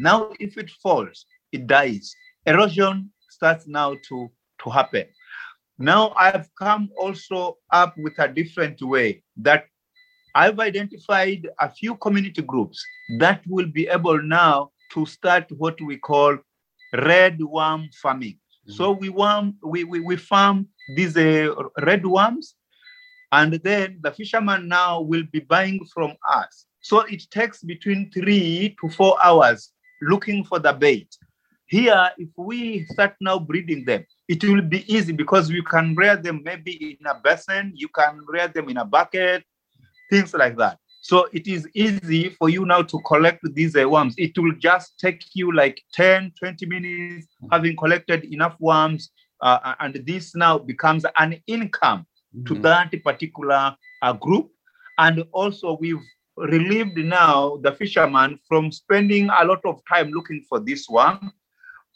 Now, 0.00 0.30
if 0.38 0.58
it 0.58 0.70
falls, 0.82 1.26
it 1.52 1.66
dies. 1.66 2.12
Erosion 2.46 3.10
starts 3.30 3.66
now 3.66 3.96
to, 4.08 4.30
to 4.64 4.70
happen. 4.70 5.04
Now 5.78 6.12
I've 6.16 6.48
come 6.58 6.90
also 6.98 7.58
up 7.70 7.94
with 7.98 8.18
a 8.18 8.28
different 8.28 8.82
way 8.82 9.22
that 9.36 9.66
I've 10.34 10.58
identified 10.60 11.48
a 11.60 11.70
few 11.70 11.96
community 11.96 12.42
groups 12.42 12.84
that 13.18 13.42
will 13.46 13.66
be 13.66 13.88
able 13.88 14.20
now 14.22 14.70
to 14.92 15.06
start 15.06 15.50
what 15.56 15.80
we 15.80 15.96
call 15.96 16.38
red 16.92 17.40
worm 17.42 17.88
farming. 18.02 18.38
Mm-hmm. 18.68 18.72
So 18.72 18.92
we 18.92 19.08
worm, 19.08 19.56
we, 19.62 19.84
we, 19.84 20.00
we 20.00 20.16
farm 20.16 20.68
these 20.96 21.16
uh, 21.16 21.54
red 21.82 22.06
worms, 22.06 22.54
and 23.32 23.54
then 23.54 23.98
the 24.02 24.10
fisherman 24.10 24.68
now 24.68 25.00
will 25.00 25.24
be 25.32 25.40
buying 25.40 25.84
from 25.92 26.14
us. 26.28 26.66
So 26.80 27.00
it 27.00 27.22
takes 27.30 27.62
between 27.62 28.10
three 28.10 28.76
to 28.80 28.88
four 28.90 29.16
hours 29.22 29.72
looking 30.00 30.44
for 30.44 30.58
the 30.58 30.72
bait. 30.72 31.14
Here, 31.66 32.10
if 32.16 32.30
we 32.36 32.86
start 32.86 33.14
now 33.20 33.38
breeding 33.38 33.84
them, 33.84 34.06
it 34.26 34.42
will 34.42 34.62
be 34.62 34.90
easy 34.92 35.12
because 35.12 35.50
you 35.50 35.62
can 35.62 35.94
rear 35.94 36.16
them 36.16 36.42
maybe 36.42 36.96
in 36.98 37.06
a 37.06 37.20
basin, 37.22 37.72
you 37.74 37.88
can 37.88 38.20
rear 38.26 38.48
them 38.48 38.70
in 38.70 38.78
a 38.78 38.84
bucket, 38.86 39.44
things 40.08 40.32
like 40.32 40.56
that. 40.56 40.78
So 41.00 41.28
it 41.32 41.46
is 41.46 41.68
easy 41.74 42.30
for 42.30 42.48
you 42.48 42.66
now 42.66 42.82
to 42.82 42.98
collect 43.06 43.40
these 43.54 43.76
uh, 43.76 43.88
worms. 43.88 44.14
It 44.18 44.36
will 44.36 44.54
just 44.58 44.98
take 44.98 45.24
you 45.34 45.54
like 45.54 45.80
10, 45.94 46.32
20 46.38 46.66
minutes 46.66 47.26
having 47.50 47.76
collected 47.76 48.24
enough 48.24 48.56
worms. 48.58 49.10
Uh, 49.40 49.74
and 49.80 50.02
this 50.04 50.34
now 50.34 50.58
becomes 50.58 51.04
an 51.16 51.40
income 51.46 52.06
mm-hmm. 52.36 52.44
to 52.46 52.60
that 52.60 52.92
particular 53.04 53.76
uh, 54.02 54.12
group. 54.14 54.50
And 54.98 55.24
also, 55.32 55.78
we've 55.80 56.02
relieved 56.36 56.96
now 56.96 57.58
the 57.62 57.72
fisherman 57.72 58.38
from 58.48 58.72
spending 58.72 59.28
a 59.30 59.44
lot 59.44 59.60
of 59.64 59.80
time 59.88 60.10
looking 60.10 60.44
for 60.48 60.60
this 60.60 60.88
worm 60.88 61.32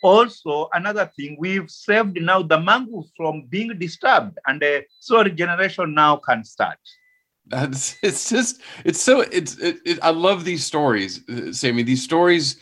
also 0.02 0.68
another 0.72 1.10
thing 1.16 1.36
we've 1.38 1.70
saved 1.70 2.20
now 2.20 2.42
the 2.42 2.58
mangrove 2.58 3.06
from 3.16 3.44
being 3.48 3.78
disturbed 3.78 4.36
and 4.46 4.62
uh, 4.62 4.80
so 4.98 5.22
regeneration 5.22 5.94
now 5.94 6.16
can 6.16 6.42
start 6.44 6.78
that's 7.46 7.96
it's 8.02 8.28
just 8.28 8.60
it's 8.84 9.00
so 9.00 9.20
it's 9.20 9.58
it, 9.58 9.78
it, 9.84 9.98
i 10.02 10.10
love 10.10 10.44
these 10.44 10.64
stories 10.64 11.28
uh, 11.28 11.52
sammy. 11.52 11.82
These 11.82 12.02
stories 12.02 12.56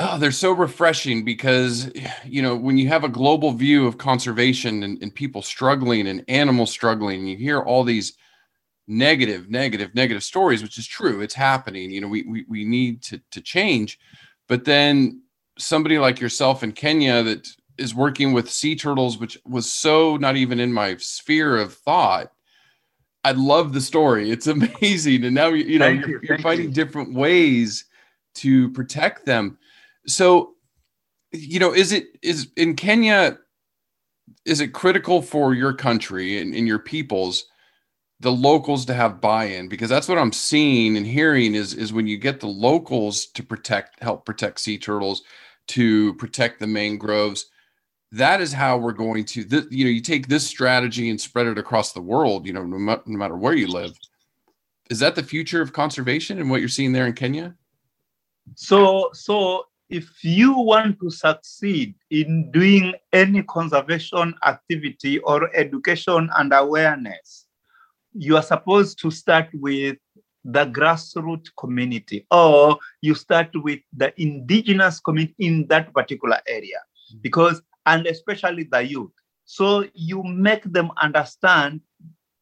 oh 0.00 0.18
they're 0.18 0.30
so 0.30 0.52
refreshing 0.52 1.24
because 1.24 1.90
you 2.24 2.42
know 2.42 2.56
when 2.56 2.78
you 2.78 2.88
have 2.88 3.04
a 3.04 3.08
global 3.08 3.52
view 3.52 3.86
of 3.86 3.98
conservation 3.98 4.82
and, 4.82 5.02
and 5.02 5.14
people 5.14 5.42
struggling 5.42 6.08
and 6.08 6.24
animals 6.28 6.70
struggling 6.70 7.20
and 7.20 7.30
you 7.30 7.36
hear 7.36 7.60
all 7.60 7.84
these 7.84 8.16
negative 8.88 9.50
negative 9.50 9.94
negative 9.94 10.22
stories 10.22 10.62
which 10.62 10.78
is 10.78 10.86
true. 10.86 11.20
It's 11.20 11.34
happening. 11.34 11.90
You 11.90 12.00
know 12.00 12.08
we 12.08 12.22
we, 12.22 12.44
we 12.48 12.64
need 12.64 13.02
to 13.04 13.20
to 13.32 13.40
change. 13.40 13.98
But 14.48 14.64
then 14.64 15.22
somebody 15.58 15.98
like 15.98 16.20
yourself 16.20 16.62
in 16.62 16.72
Kenya 16.72 17.22
that 17.22 17.48
is 17.78 17.94
working 17.94 18.32
with 18.32 18.50
sea 18.50 18.76
turtles, 18.76 19.18
which 19.18 19.38
was 19.44 19.72
so 19.72 20.16
not 20.16 20.36
even 20.36 20.60
in 20.60 20.72
my 20.72 20.96
sphere 20.96 21.56
of 21.56 21.74
thought. 21.74 22.32
I 23.26 23.32
love 23.32 23.72
the 23.72 23.80
story. 23.80 24.30
It's 24.30 24.46
amazing. 24.58 25.24
And 25.24 25.34
now 25.34 25.48
you 25.48 25.78
know 25.78 25.88
you're, 25.88 26.24
you're 26.24 26.38
finding 26.38 26.68
you. 26.68 26.72
different 26.72 27.12
ways 27.12 27.84
to 28.36 28.70
protect 28.70 29.26
them. 29.26 29.58
So, 30.06 30.54
you 31.32 31.58
know, 31.58 31.74
is 31.74 31.92
it 31.92 32.06
is 32.22 32.48
in 32.56 32.76
Kenya, 32.76 33.38
is 34.44 34.60
it 34.60 34.68
critical 34.68 35.22
for 35.22 35.54
your 35.54 35.72
country 35.72 36.40
and, 36.40 36.54
and 36.54 36.66
your 36.66 36.78
peoples? 36.78 37.44
the 38.20 38.32
locals 38.32 38.86
to 38.86 38.94
have 38.94 39.20
buy-in 39.20 39.68
because 39.68 39.90
that's 39.90 40.08
what 40.08 40.16
I'm 40.16 40.32
seeing 40.32 40.96
and 40.96 41.06
hearing 41.06 41.54
is 41.54 41.74
is 41.74 41.92
when 41.92 42.06
you 42.06 42.16
get 42.16 42.40
the 42.40 42.46
locals 42.46 43.26
to 43.26 43.42
protect 43.42 44.02
help 44.02 44.24
protect 44.24 44.58
sea 44.58 44.78
turtles 44.78 45.20
to 45.66 46.14
protect 46.14 46.58
the 46.58 46.66
mangroves 46.66 47.50
that 48.12 48.40
is 48.40 48.52
how 48.52 48.78
we're 48.78 48.92
going 48.92 49.24
to 49.24 49.44
th- 49.44 49.64
you 49.70 49.84
know 49.84 49.90
you 49.90 50.00
take 50.00 50.28
this 50.28 50.46
strategy 50.46 51.10
and 51.10 51.20
spread 51.20 51.46
it 51.46 51.58
across 51.58 51.92
the 51.92 52.00
world 52.00 52.46
you 52.46 52.52
know 52.52 52.64
no, 52.64 52.78
no, 52.78 53.18
matter 53.18 53.36
where 53.36 53.54
you 53.54 53.66
live. 53.66 53.96
Is 54.88 55.00
that 55.00 55.16
the 55.16 55.22
future 55.22 55.60
of 55.60 55.72
conservation 55.72 56.38
and 56.38 56.48
what 56.48 56.60
you're 56.60 56.68
seeing 56.68 56.92
there 56.92 57.06
in 57.06 57.12
kenya? 57.12 57.54
So 58.54 59.10
so 59.12 59.66
if 59.88 60.22
you 60.22 60.58
want 60.58 60.98
to 61.00 61.10
succeed 61.10 61.94
in 62.10 62.50
doing 62.50 62.94
any 63.12 63.42
conservation 63.42 64.34
activity 64.44 65.18
or 65.20 65.54
education 65.54 66.28
and 66.36 66.52
awareness 66.52 67.46
you 68.18 68.36
are 68.36 68.42
supposed 68.42 68.98
to 69.00 69.10
start 69.10 69.48
with 69.52 69.96
the 70.44 70.64
grassroots 70.66 71.48
community, 71.58 72.26
or 72.30 72.78
you 73.02 73.14
start 73.14 73.50
with 73.54 73.80
the 73.94 74.12
indigenous 74.20 75.00
community 75.00 75.34
in 75.38 75.66
that 75.68 75.92
particular 75.92 76.40
area, 76.48 76.78
because, 77.20 77.60
and 77.86 78.06
especially 78.06 78.64
the 78.64 78.82
youth. 78.82 79.12
So 79.44 79.84
you 79.94 80.22
make 80.24 80.64
them 80.64 80.90
understand 81.00 81.80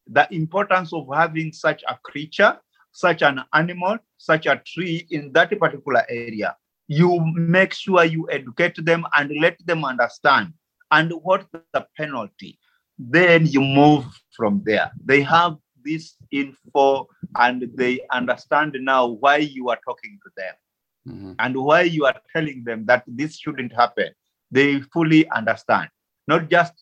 the 0.07 0.27
importance 0.33 0.91
of 0.93 1.07
having 1.13 1.53
such 1.53 1.83
a 1.87 1.97
creature, 2.03 2.57
such 2.91 3.21
an 3.21 3.41
animal, 3.53 3.97
such 4.17 4.45
a 4.45 4.61
tree 4.65 5.07
in 5.11 5.31
that 5.33 5.57
particular 5.59 6.03
area. 6.09 6.55
You 6.87 7.19
make 7.35 7.73
sure 7.73 8.03
you 8.03 8.27
educate 8.29 8.83
them 8.83 9.05
and 9.17 9.31
let 9.39 9.57
them 9.65 9.85
understand 9.85 10.53
and 10.91 11.11
what 11.23 11.45
the 11.73 11.85
penalty. 11.97 12.59
Then 12.97 13.45
you 13.45 13.61
move 13.61 14.05
from 14.35 14.61
there. 14.65 14.91
They 15.03 15.21
have 15.21 15.57
this 15.83 16.15
info 16.31 17.07
and 17.37 17.69
they 17.75 17.99
understand 18.11 18.75
now 18.79 19.07
why 19.07 19.37
you 19.37 19.69
are 19.69 19.79
talking 19.85 20.17
to 20.23 20.31
them 20.37 20.53
mm-hmm. 21.07 21.31
and 21.39 21.55
why 21.55 21.81
you 21.81 22.05
are 22.05 22.19
telling 22.33 22.63
them 22.63 22.85
that 22.85 23.03
this 23.07 23.37
shouldn't 23.37 23.73
happen. 23.73 24.09
They 24.51 24.81
fully 24.81 25.27
understand, 25.29 25.89
not 26.27 26.49
just 26.49 26.73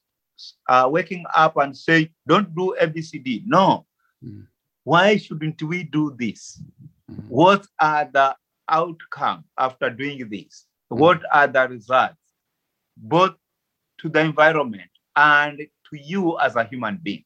uh, 0.68 0.88
waking 0.92 1.26
up 1.34 1.58
and 1.58 1.76
say, 1.76 2.12
don't 2.28 2.54
do 2.56 2.76
ABCD. 2.82 3.44
No. 3.46 3.86
Mm-hmm. 4.24 4.42
Why 4.84 5.18
shouldn't 5.18 5.62
we 5.64 5.84
do 5.84 6.16
this? 6.18 6.62
Mm-hmm. 7.10 7.28
What 7.30 7.66
are 7.80 8.10
the 8.12 8.36
outcome 8.70 9.46
after 9.58 9.90
doing 9.90 10.28
this? 10.30 10.66
Mm-hmm. 10.92 11.00
What 11.00 11.22
are 11.32 11.48
the 11.48 11.68
results, 11.68 12.16
both 12.98 13.36
to 14.00 14.10
the 14.10 14.20
environment 14.20 14.92
and 15.16 15.58
to 15.58 16.00
you 16.00 16.38
as 16.40 16.56
a 16.56 16.66
human 16.66 17.00
being? 17.02 17.24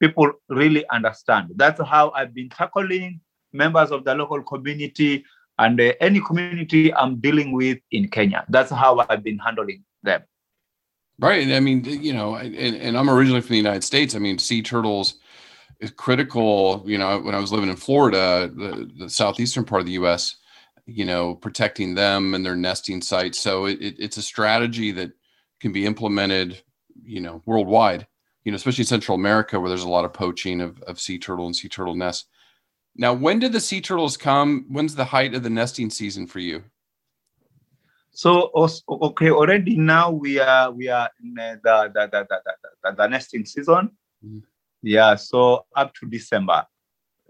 people 0.00 0.30
really 0.48 0.88
understand. 0.90 1.52
That's 1.56 1.80
how 1.80 2.10
I've 2.10 2.34
been 2.34 2.48
tackling 2.48 3.20
members 3.52 3.90
of 3.90 4.04
the 4.04 4.14
local 4.14 4.42
community 4.42 5.24
and 5.58 5.80
uh, 5.80 5.92
any 6.00 6.20
community 6.20 6.92
I'm 6.94 7.20
dealing 7.20 7.52
with 7.52 7.78
in 7.90 8.08
Kenya. 8.08 8.44
That's 8.48 8.70
how 8.70 9.04
I've 9.08 9.22
been 9.22 9.38
handling 9.38 9.84
them. 10.02 10.22
Right. 11.18 11.48
I 11.48 11.60
mean, 11.60 11.84
you 11.84 12.12
know, 12.12 12.34
and, 12.34 12.54
and 12.54 12.96
I'm 12.96 13.08
originally 13.08 13.40
from 13.40 13.54
the 13.54 13.56
United 13.56 13.84
States. 13.84 14.14
I 14.14 14.18
mean, 14.18 14.38
sea 14.38 14.62
turtles 14.62 15.14
is 15.80 15.90
critical. 15.90 16.82
You 16.86 16.98
know, 16.98 17.20
when 17.20 17.34
I 17.34 17.38
was 17.40 17.52
living 17.52 17.70
in 17.70 17.76
Florida, 17.76 18.50
the, 18.54 18.90
the 18.98 19.08
southeastern 19.08 19.64
part 19.64 19.80
of 19.80 19.86
the 19.86 19.92
U.S., 19.92 20.36
you 20.84 21.04
know, 21.04 21.34
protecting 21.34 21.94
them 21.94 22.34
and 22.34 22.44
their 22.44 22.54
nesting 22.54 23.00
sites. 23.00 23.40
So 23.40 23.64
it, 23.64 23.80
it, 23.80 23.96
it's 23.98 24.18
a 24.18 24.22
strategy 24.22 24.92
that 24.92 25.12
can 25.60 25.72
be 25.72 25.86
implemented, 25.86 26.62
you 27.02 27.20
know, 27.20 27.42
worldwide 27.46 28.06
you 28.46 28.52
know, 28.52 28.56
especially 28.56 28.84
Central 28.84 29.16
America 29.16 29.58
where 29.58 29.68
there's 29.68 29.82
a 29.82 29.88
lot 29.88 30.04
of 30.04 30.12
poaching 30.12 30.60
of, 30.60 30.80
of 30.82 31.00
sea 31.00 31.18
turtle 31.18 31.46
and 31.46 31.56
sea 31.56 31.68
turtle 31.68 31.96
nests. 31.96 32.28
Now, 32.98 33.12
when 33.12 33.38
do 33.38 33.48
the 33.48 33.60
sea 33.60 33.80
turtles 33.80 34.16
come? 34.16 34.64
When's 34.68 34.94
the 34.94 35.04
height 35.04 35.34
of 35.34 35.42
the 35.42 35.50
nesting 35.50 35.90
season 35.90 36.26
for 36.26 36.38
you? 36.38 36.64
So 38.10 38.50
okay, 38.88 39.30
already 39.30 39.76
now 39.76 40.10
we 40.10 40.40
are 40.40 40.72
we 40.72 40.88
are 40.88 41.10
in 41.22 41.34
the 41.34 41.60
the 41.62 42.08
the, 42.10 42.26
the, 42.30 42.40
the, 42.82 42.92
the 42.96 43.06
nesting 43.08 43.44
season. 43.44 43.90
Mm-hmm. 44.24 44.38
Yeah, 44.82 45.16
so 45.16 45.66
up 45.76 45.92
to 45.96 46.06
December. 46.06 46.64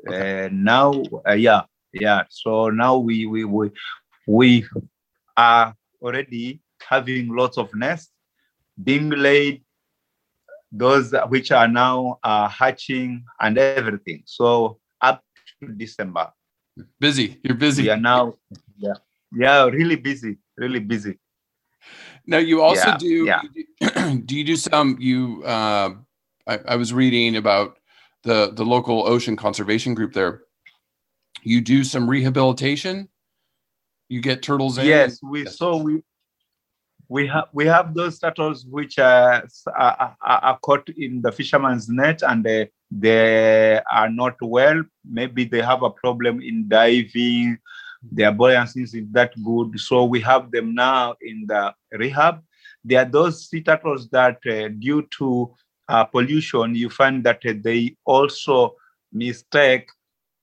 Okay. 0.07 0.44
Uh, 0.44 0.48
now, 0.52 1.02
uh, 1.26 1.33
yeah, 1.33 1.62
yeah. 1.92 2.22
So 2.29 2.70
now 2.70 2.98
we 2.98 3.26
we 3.26 3.44
we 3.44 3.70
we 4.29 4.66
are 5.37 5.74
already 6.00 6.61
having 6.81 7.35
lots 7.35 7.59
of 7.59 7.74
nests 7.74 8.12
being 8.85 9.11
laid, 9.11 9.64
those 10.70 11.12
which 11.29 11.50
are 11.50 11.66
now 11.66 12.20
uh, 12.22 12.48
hatching 12.48 13.24
and 13.40 13.59
everything. 13.59 14.22
So 14.26 14.79
up 15.00 15.24
to 15.62 15.73
December. 15.73 16.33
Busy. 17.01 17.40
You're 17.42 17.57
busy. 17.57 17.85
Yeah, 17.85 17.97
now, 17.97 18.35
yeah, 18.77 18.95
yeah, 19.33 19.64
really 19.64 19.97
busy, 19.97 20.38
really 20.57 20.81
busy. 20.81 21.19
Now 22.27 22.38
you 22.38 22.62
also 22.62 22.88
Yeah, 22.88 22.97
do. 22.99 23.25
yeah. 23.25 24.14
Do 24.25 24.37
you 24.37 24.45
do 24.45 24.57
some? 24.57 24.97
You. 24.99 25.42
Uh, 25.45 25.95
I, 26.47 26.59
I 26.69 26.77
was 26.77 26.92
reading 26.92 27.37
about 27.37 27.79
the 28.25 28.53
the 28.53 28.64
local 28.64 29.07
ocean 29.07 29.37
conservation 29.37 29.95
group 29.95 30.12
there. 30.12 30.42
You 31.42 31.61
do 31.61 31.85
some 31.85 32.09
rehabilitation. 32.11 33.09
You 34.09 34.21
get 34.21 34.42
turtles 34.42 34.79
in. 34.79 34.87
Yes, 34.87 35.21
we 35.23 35.47
so 35.47 35.77
we 35.77 36.03
we 37.09 37.27
have 37.29 37.49
we 37.53 37.66
have 37.66 37.95
those 37.95 38.19
turtles 38.19 38.66
which 38.66 38.99
are, 38.99 39.47
are, 39.77 40.16
are 40.21 40.38
are 40.45 40.59
caught 40.61 40.88
in 40.90 41.23
the 41.23 41.31
fisherman's 41.31 41.88
net 41.88 42.23
and 42.23 42.45
they, 42.45 42.71
they 42.90 43.81
are 43.90 44.09
not 44.09 44.37
well. 44.40 44.83
Maybe 45.05 45.44
they 45.44 45.61
have 45.61 45.83
a 45.83 45.90
problem 45.90 46.40
in 46.40 46.68
diving. 46.68 47.59
Their 48.12 48.33
buoyancy 48.33 48.83
is 48.83 48.94
that 49.12 49.33
good. 49.42 49.79
So 49.81 50.05
we 50.05 50.20
have 50.20 50.51
them 50.51 50.75
now 50.75 51.16
in 51.20 51.46
the 51.46 51.75
rehab. 51.92 52.42
There 52.85 53.01
are 53.03 53.05
those 53.05 53.49
sea 53.49 53.62
turtles 53.62 54.09
that, 54.11 54.38
uh, 54.46 54.68
due 54.68 55.03
to 55.18 55.55
uh, 55.88 56.05
pollution, 56.05 56.75
you 56.75 56.88
find 56.88 57.25
that 57.25 57.44
uh, 57.44 57.55
they 57.61 57.96
also 58.05 58.77
mistake 59.12 59.88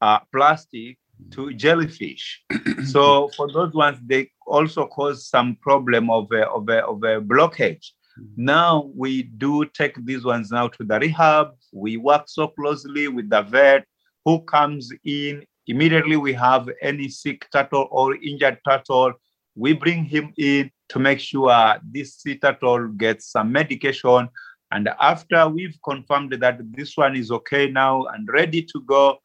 uh, 0.01 0.19
plastic 0.32 0.97
to 1.32 1.53
jellyfish. 1.53 2.43
so 2.86 3.29
for 3.38 3.51
those 3.51 3.73
ones, 3.73 3.97
they 4.06 4.29
also 4.45 4.88
cause 4.88 5.27
some 5.27 5.56
problem 5.62 6.10
of 6.10 6.29
a, 6.32 6.47
of 6.49 6.67
a, 6.67 6.86
of 6.86 7.03
a 7.03 7.21
blockage. 7.21 7.91
Mm-hmm. 8.19 8.45
Now 8.45 8.91
we 8.95 9.23
do 9.23 9.65
take 9.65 9.95
these 10.06 10.23
ones 10.23 10.52
now 10.52 10.67
to 10.67 10.84
the 10.84 10.99
rehab. 10.99 11.52
We 11.71 11.97
work 11.97 12.23
so 12.28 12.47
closely 12.47 13.08
with 13.08 13.30
the 13.30 13.41
vet 13.41 13.86
who 14.26 14.41
comes 14.41 14.91
in. 15.04 15.45
Immediately 15.67 16.17
we 16.17 16.34
have 16.34 16.69
any 16.82 17.10
sick 17.10 17.47
turtle 17.52 17.88
or 17.91 18.15
injured 18.15 18.60
turtle. 18.67 19.13
We 19.56 19.73
bring 19.73 20.04
him 20.04 20.34
in 20.38 20.71
to 20.89 20.99
make 20.99 21.19
sure 21.19 21.78
this 21.84 22.15
sea 22.15 22.38
turtle 22.38 22.88
gets 22.89 23.32
some 23.32 23.52
medication. 23.52 24.30
And 24.71 24.89
after 24.99 25.47
we've 25.47 25.78
confirmed 25.84 26.34
that 26.34 26.58
this 26.71 26.97
one 26.97 27.15
is 27.15 27.32
okay 27.32 27.69
now 27.69 28.06
and 28.06 28.28
ready 28.28 28.63
to 28.63 28.82
go, 28.82 29.19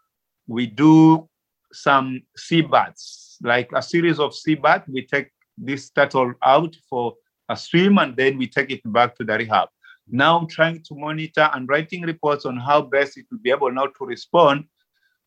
we 0.46 0.66
do 0.66 1.28
some 1.72 2.22
sea 2.36 2.62
baths, 2.62 3.36
like 3.42 3.70
a 3.74 3.82
series 3.82 4.18
of 4.18 4.34
sea 4.34 4.54
baths. 4.54 4.88
We 4.88 5.06
take 5.06 5.30
this 5.56 5.90
turtle 5.90 6.34
out 6.42 6.74
for 6.88 7.14
a 7.48 7.56
swim 7.56 7.98
and 7.98 8.16
then 8.16 8.38
we 8.38 8.46
take 8.46 8.70
it 8.70 8.80
back 8.92 9.16
to 9.16 9.24
the 9.24 9.34
rehab. 9.34 9.68
Now 10.08 10.46
trying 10.50 10.82
to 10.84 10.94
monitor 10.94 11.50
and 11.52 11.68
writing 11.68 12.02
reports 12.02 12.46
on 12.46 12.56
how 12.56 12.82
best 12.82 13.18
it 13.18 13.26
will 13.30 13.38
be 13.38 13.50
able 13.50 13.70
now 13.70 13.86
to 13.86 14.04
respond 14.04 14.64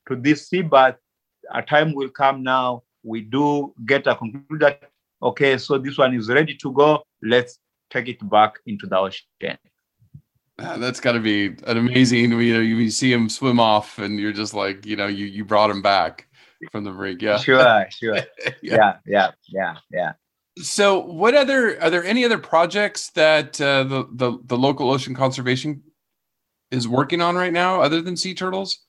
to 0.07 0.15
this 0.15 0.49
sea 0.49 0.61
bath. 0.61 0.95
A 1.53 1.61
time 1.61 1.93
will 1.93 2.09
come 2.09 2.43
now. 2.43 2.83
We 3.03 3.21
do 3.21 3.73
get 3.85 4.07
a 4.07 4.15
conclusion 4.15 4.59
that 4.59 4.91
okay, 5.21 5.57
so 5.57 5.77
this 5.77 5.97
one 5.97 6.15
is 6.15 6.29
ready 6.29 6.55
to 6.55 6.71
go. 6.71 7.03
Let's 7.21 7.59
take 7.89 8.07
it 8.07 8.29
back 8.29 8.55
into 8.65 8.87
the 8.87 8.97
ocean. 8.97 9.57
Ah, 10.59 10.77
that's 10.77 10.99
got 10.99 11.13
to 11.13 11.19
be 11.19 11.47
an 11.65 11.77
amazing. 11.77 12.19
You 12.19 12.27
know, 12.27 12.39
you, 12.39 12.75
you 12.77 12.91
see 12.91 13.11
him 13.11 13.29
swim 13.29 13.59
off, 13.59 13.97
and 13.97 14.19
you're 14.19 14.33
just 14.33 14.53
like, 14.53 14.85
you 14.85 14.95
know, 14.95 15.07
you 15.07 15.25
you 15.25 15.43
brought 15.45 15.69
him 15.69 15.81
back 15.81 16.27
from 16.71 16.83
the 16.83 16.91
brink. 16.91 17.21
Yeah. 17.21 17.37
Sure, 17.37 17.87
sure. 17.89 18.17
Yeah. 18.61 18.75
yeah, 18.75 18.93
yeah, 19.05 19.31
yeah, 19.49 19.75
yeah. 19.91 20.11
So, 20.57 20.99
what 20.99 21.33
other 21.33 21.81
are 21.81 21.89
there 21.89 22.03
any 22.03 22.25
other 22.25 22.37
projects 22.37 23.09
that 23.11 23.59
uh, 23.61 23.83
the, 23.83 24.07
the 24.11 24.39
the 24.45 24.57
local 24.57 24.91
ocean 24.91 25.15
conservation 25.15 25.81
is 26.71 26.87
working 26.87 27.21
on 27.21 27.35
right 27.35 27.53
now, 27.53 27.81
other 27.81 28.01
than 28.01 28.17
sea 28.17 28.33
turtles? 28.33 28.79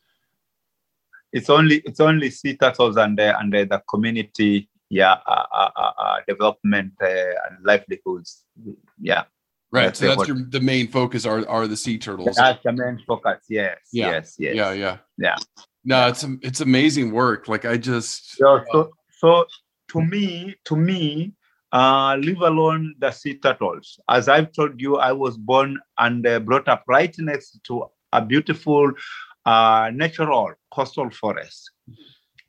It's 1.32 1.48
only 1.48 1.76
it's 1.84 2.00
only 2.00 2.30
sea 2.30 2.56
turtles 2.56 2.96
and 2.96 3.18
uh, 3.18 3.36
and 3.38 3.54
uh, 3.54 3.64
the 3.64 3.82
community, 3.88 4.68
yeah, 4.90 5.18
uh, 5.26 5.46
uh, 5.54 5.70
uh, 5.76 5.92
uh, 5.98 6.16
development 6.26 6.92
uh, 7.00 7.06
and 7.06 7.64
livelihoods. 7.64 8.44
Yeah, 9.00 9.24
Right. 9.72 9.96
So 9.96 10.06
that's 10.06 10.18
what- 10.18 10.28
your 10.28 10.38
the 10.48 10.60
main 10.60 10.88
focus 10.88 11.24
are 11.24 11.48
are 11.48 11.66
the 11.68 11.76
sea 11.76 11.96
turtles. 11.96 12.36
that's 12.36 12.62
the 12.62 12.72
main 12.72 12.98
focus. 13.06 13.38
Yes, 13.48 13.78
Yeah. 13.92 14.10
yes, 14.10 14.36
yes. 14.38 14.54
Yeah, 14.54 14.72
yeah, 14.72 14.96
Yeah. 15.16 15.36
No, 15.84 16.08
it's 16.08 16.24
it's 16.42 16.60
amazing 16.60 17.12
work. 17.12 17.46
Like 17.48 17.64
I 17.64 17.76
just 17.76 18.36
So, 18.36 18.62
so, 18.70 18.90
so 19.10 19.46
to 19.92 20.00
me, 20.02 20.56
to 20.64 20.76
me, 20.76 21.32
uh, 21.72 22.16
leave 22.18 22.40
alone 22.40 22.94
the 22.98 23.10
sea 23.10 23.34
turtles. 23.34 23.98
As 24.08 24.28
I've 24.28 24.52
told 24.52 24.80
you, 24.80 24.96
I 24.96 25.12
was 25.12 25.36
born 25.36 25.78
and 25.98 26.26
uh, 26.26 26.40
brought 26.40 26.68
up 26.68 26.84
right 26.86 27.14
next 27.18 27.60
to 27.64 27.86
a 28.12 28.24
beautiful 28.24 28.92
uh, 29.46 29.90
natural 29.94 30.52
coastal 30.72 31.10
forest. 31.10 31.70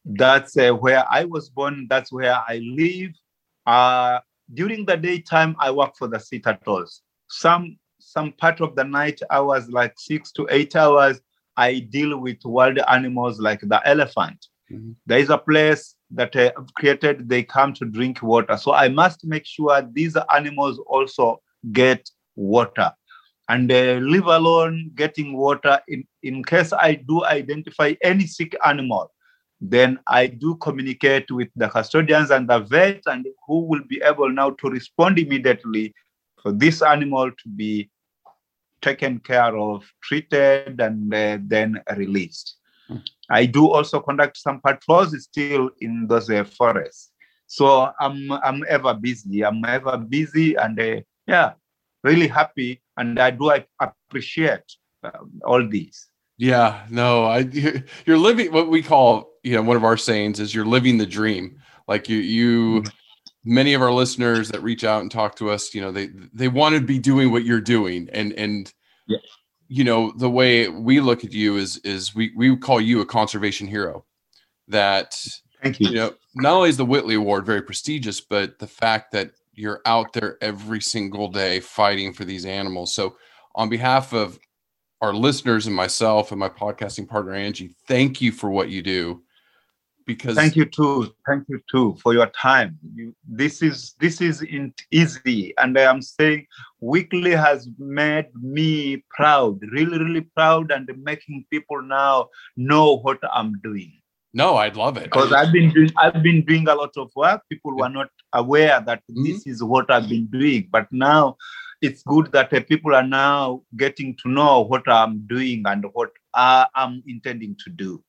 That's 0.05 0.57
uh, 0.57 0.71
where 0.71 1.05
I 1.09 1.23
was 1.25 1.49
born. 1.49 1.87
That's 1.89 2.11
where 2.11 2.35
I 2.35 2.57
live. 2.57 3.11
Uh, 3.65 4.19
during 4.53 4.85
the 4.85 4.97
daytime, 4.97 5.55
I 5.59 5.71
work 5.71 5.93
for 5.97 6.07
the 6.07 6.19
sea 6.19 6.39
turtles. 6.39 7.01
Some 7.29 7.77
some 7.99 8.33
part 8.33 8.59
of 8.59 8.75
the 8.75 8.83
night 8.83 9.21
hours, 9.31 9.69
like 9.69 9.93
six 9.97 10.33
to 10.33 10.45
eight 10.51 10.75
hours, 10.75 11.21
I 11.55 11.79
deal 11.79 12.17
with 12.17 12.43
wild 12.43 12.79
animals 12.79 13.39
like 13.39 13.61
the 13.61 13.81
elephant 13.87 14.45
there 15.05 15.19
is 15.19 15.29
a 15.29 15.37
place 15.37 15.95
that 16.13 16.35
uh, 16.35 16.51
I've 16.57 16.73
created 16.75 17.29
they 17.29 17.43
come 17.43 17.73
to 17.73 17.85
drink 17.85 18.21
water. 18.21 18.57
So 18.57 18.73
i 18.73 18.87
must 18.87 19.25
make 19.25 19.45
sure 19.45 19.81
these 19.91 20.17
animals 20.33 20.79
also 20.87 21.41
get 21.71 22.09
water 22.35 22.91
and 23.49 23.71
uh, 23.71 23.99
leave 24.01 24.25
alone 24.25 24.91
getting 24.95 25.33
water. 25.37 25.79
In, 25.87 26.05
in 26.21 26.43
case 26.43 26.73
i 26.73 26.95
do 26.95 27.25
identify 27.25 27.93
any 28.01 28.27
sick 28.27 28.55
animal 28.65 29.11
then 29.61 29.97
i 30.07 30.27
do 30.27 30.55
communicate 30.55 31.31
with 31.31 31.47
the 31.55 31.69
custodians 31.69 32.31
and 32.31 32.49
the 32.49 32.59
vet 32.59 33.01
and 33.05 33.25
who 33.47 33.61
will 33.61 33.83
be 33.87 34.01
able 34.03 34.29
now 34.29 34.49
to 34.49 34.69
respond 34.69 35.17
immediately 35.17 35.93
for 36.41 36.51
this 36.51 36.81
animal 36.81 37.31
to 37.31 37.49
be 37.55 37.89
taken 38.81 39.19
care 39.19 39.55
of 39.57 39.85
treated 40.03 40.81
and 40.81 41.13
uh, 41.13 41.37
then 41.41 41.81
released 41.95 42.57
I 43.33 43.45
do 43.45 43.69
also 43.71 43.99
conduct 43.99 44.37
some 44.37 44.61
patrols 44.61 45.21
still 45.23 45.71
in 45.81 46.07
those 46.07 46.29
uh, 46.29 46.43
forests. 46.43 47.11
So 47.47 47.91
I'm 47.99 48.31
I'm 48.31 48.63
ever 48.69 48.93
busy. 48.93 49.43
I'm 49.43 49.63
ever 49.65 49.97
busy, 49.97 50.55
and 50.55 50.79
uh, 50.79 51.01
yeah, 51.27 51.53
really 52.03 52.27
happy. 52.27 52.81
And 52.97 53.19
I 53.19 53.31
do 53.31 53.51
I 53.51 53.65
appreciate 53.79 54.67
um, 55.03 55.41
all 55.43 55.67
these. 55.67 56.09
Yeah, 56.37 56.85
no, 56.89 57.25
I 57.25 57.39
you're 58.05 58.17
living 58.17 58.51
what 58.51 58.69
we 58.69 58.81
call, 58.81 59.33
you 59.43 59.55
know, 59.55 59.61
one 59.61 59.77
of 59.77 59.83
our 59.83 59.97
sayings 59.97 60.39
is 60.39 60.53
you're 60.53 60.65
living 60.65 60.97
the 60.97 61.05
dream. 61.05 61.59
Like 61.87 62.09
you 62.09 62.17
you 62.17 62.83
many 63.43 63.73
of 63.73 63.81
our 63.81 63.91
listeners 63.91 64.49
that 64.49 64.63
reach 64.63 64.83
out 64.83 65.01
and 65.01 65.11
talk 65.11 65.35
to 65.35 65.49
us, 65.49 65.73
you 65.73 65.81
know, 65.81 65.91
they 65.91 66.09
they 66.33 66.47
want 66.47 66.75
to 66.75 66.81
be 66.81 66.99
doing 66.99 67.31
what 67.31 67.45
you're 67.45 67.61
doing 67.61 68.09
and 68.13 68.33
and 68.33 68.73
Yeah. 69.07 69.17
You 69.73 69.83
know, 69.83 70.13
the 70.17 70.29
way 70.29 70.69
we 70.69 70.99
look 70.99 71.23
at 71.23 71.33
you 71.33 71.57
is 71.57 71.77
is 71.77 72.13
we 72.13 72.31
we 72.35 72.55
call 72.55 72.79
you 72.79 73.01
a 73.01 73.05
conservation 73.07 73.65
hero. 73.65 74.05
That 74.67 75.17
Thank 75.63 75.79
you. 75.79 75.89
you 75.89 75.95
know, 75.95 76.13
not 76.35 76.53
only 76.53 76.69
is 76.69 76.77
the 76.77 76.85
Whitley 76.85 77.15
Award 77.15 77.43
very 77.47 77.63
prestigious, 77.63 78.21
but 78.21 78.59
the 78.59 78.67
fact 78.67 79.11
that 79.13 79.31
you're 79.55 79.81
out 79.87 80.13
there 80.13 80.37
every 80.41 80.79
single 80.79 81.27
day 81.27 81.59
fighting 81.59 82.13
for 82.13 82.23
these 82.23 82.45
animals. 82.45 82.93
So, 82.93 83.17
on 83.55 83.67
behalf 83.67 84.13
of 84.13 84.37
our 85.01 85.11
listeners 85.11 85.65
and 85.65 85.75
myself 85.75 86.31
and 86.31 86.39
my 86.39 86.49
podcasting 86.49 87.09
partner 87.09 87.33
Angie, 87.33 87.73
thank 87.87 88.21
you 88.21 88.31
for 88.31 88.51
what 88.51 88.69
you 88.69 88.83
do. 88.83 89.23
Because 90.05 90.35
Thank 90.35 90.55
you 90.55 90.65
too. 90.65 91.13
Thank 91.27 91.45
you 91.47 91.61
too 91.71 91.97
for 92.01 92.13
your 92.13 92.27
time. 92.27 92.77
You, 92.93 93.15
this 93.27 93.61
is 93.61 93.95
this 93.99 94.21
isn't 94.21 94.81
easy, 94.91 95.53
and 95.57 95.77
I 95.77 95.83
am 95.83 96.01
saying 96.01 96.47
Whitley 96.81 97.31
has 97.31 97.69
made 97.77 98.27
me 98.35 99.03
proud, 99.09 99.61
really, 99.71 99.97
really 99.99 100.27
proud, 100.35 100.71
and 100.71 100.89
making 101.03 101.45
people 101.49 101.81
now 101.81 102.29
know 102.57 102.97
what 102.97 103.19
I'm 103.33 103.53
doing. 103.63 103.93
no, 104.33 104.57
I'd 104.57 104.75
love 104.75 104.97
it. 104.97 105.03
because 105.03 105.31
I've 105.31 105.53
been 105.53 105.71
doing 105.71 105.91
I've 105.97 106.21
been 106.23 106.43
doing 106.43 106.67
a 106.67 106.75
lot 106.75 106.91
of 106.97 107.11
work. 107.15 107.41
People 107.49 107.77
were 107.77 107.89
not 107.89 108.09
aware 108.33 108.81
that 108.81 109.03
this 109.07 109.45
is 109.45 109.63
what 109.63 109.91
I've 109.91 110.09
been 110.09 110.27
doing, 110.27 110.67
but 110.71 110.87
now 110.91 111.37
it's 111.83 112.01
good 112.03 112.31
that 112.31 112.53
uh, 112.53 112.61
people 112.61 112.95
are 112.95 113.05
now 113.05 113.61
getting 113.77 114.15
to 114.23 114.29
know 114.29 114.61
what 114.61 114.87
I'm 114.87 115.27
doing 115.27 115.63
and 115.65 115.85
what 115.93 116.11
I 116.33 116.65
am 116.75 117.03
intending 117.05 117.57
to 117.65 117.69
do. 117.69 118.01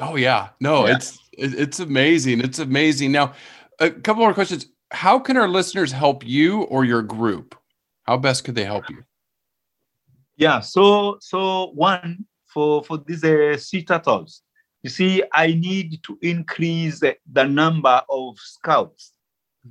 Oh 0.00 0.16
yeah, 0.16 0.48
no, 0.60 0.86
Yeah. 0.86 0.96
it's 0.96 1.18
it's 1.32 1.80
amazing. 1.80 2.40
It's 2.40 2.58
amazing. 2.58 3.12
Now, 3.12 3.34
a 3.78 3.90
couple 3.90 4.22
more 4.22 4.34
questions. 4.34 4.66
How 4.90 5.18
can 5.18 5.36
our 5.36 5.48
listeners 5.48 5.92
help 5.92 6.24
you 6.26 6.62
or 6.62 6.84
your 6.84 7.02
group? 7.02 7.56
How 8.04 8.16
best 8.16 8.44
could 8.44 8.54
they 8.54 8.64
help 8.64 8.88
you? 8.90 9.04
Yeah. 10.36 10.60
So 10.60 11.18
so 11.20 11.70
one 11.74 12.26
for 12.46 12.82
for 12.84 12.98
these 12.98 13.24
uh, 13.24 13.56
sea 13.56 13.82
turtles, 13.82 14.42
you 14.82 14.90
see, 14.90 15.22
I 15.32 15.48
need 15.54 16.02
to 16.04 16.18
increase 16.22 17.00
the, 17.00 17.16
the 17.32 17.44
number 17.44 18.02
of 18.08 18.38
scouts. 18.38 19.12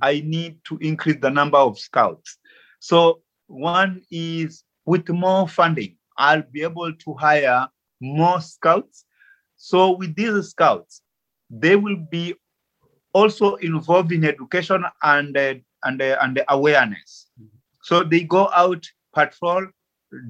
I 0.02 0.22
need 0.24 0.58
to 0.64 0.78
increase 0.78 1.18
the 1.20 1.30
number 1.30 1.58
of 1.58 1.78
scouts. 1.78 2.38
So 2.80 3.22
one 3.46 4.02
is 4.10 4.64
with 4.86 5.08
more 5.08 5.48
funding, 5.48 5.96
I'll 6.18 6.42
be 6.42 6.62
able 6.62 6.92
to 6.92 7.14
hire 7.14 7.68
more 8.00 8.40
scouts. 8.40 9.04
So 9.64 9.92
with 9.96 10.14
these 10.14 10.50
scouts, 10.50 11.00
they 11.48 11.74
will 11.74 11.96
be 11.96 12.34
also 13.14 13.54
involved 13.54 14.12
in 14.12 14.22
education 14.22 14.84
and 15.02 15.34
uh, 15.34 15.54
and 15.84 16.02
uh, 16.02 16.18
and 16.20 16.42
awareness. 16.50 17.30
So 17.82 18.04
they 18.04 18.24
go 18.24 18.50
out, 18.54 18.84
patrol, 19.14 19.68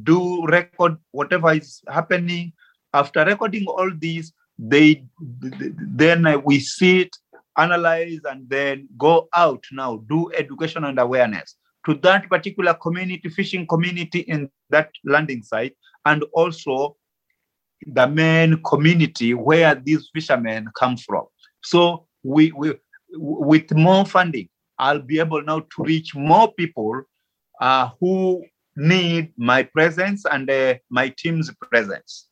do 0.05 0.47
record 0.47 0.99
whatever 1.11 1.53
is 1.53 1.83
happening. 1.89 2.53
After 2.93 3.25
recording 3.25 3.67
all 3.67 3.91
these, 3.99 4.33
they 4.57 5.05
then 5.19 6.43
we 6.45 6.61
sit, 6.61 7.11
analyze, 7.59 8.21
and 8.31 8.49
then 8.49 8.89
go 8.97 9.29
out 9.35 9.65
now 9.73 9.97
do 10.09 10.31
education 10.35 10.85
and 10.85 11.01
awareness 11.01 11.57
to 11.87 11.95
that 12.07 12.31
particular 12.31 12.75
community, 12.75 13.29
fishing 13.29 13.67
community 13.67 14.21
in 14.21 14.49
that 14.71 14.91
landing 15.05 15.43
site, 15.43 15.77
and 16.05 16.23
also 16.35 16.97
the 17.87 18.07
main 18.07 18.63
community 18.63 19.35
where 19.35 19.75
these 19.75 20.09
fishermen 20.13 20.69
come 20.79 20.97
from. 20.97 21.25
So 21.63 22.07
we, 22.23 22.53
we 22.53 22.75
with 23.17 23.73
more 23.73 24.05
funding, 24.05 24.49
I'll 24.79 25.03
be 25.03 25.19
able 25.19 25.43
now 25.43 25.61
to 25.61 25.83
reach 25.83 26.15
more 26.15 26.53
people 26.53 27.03
uh, 27.61 27.91
who 28.01 28.45
need 28.77 29.33
my 29.37 29.63
presence 29.63 30.25
and 30.25 30.51
uh, 30.51 30.75
my 30.91 31.15
team's 31.17 31.51
presence. 31.61 32.29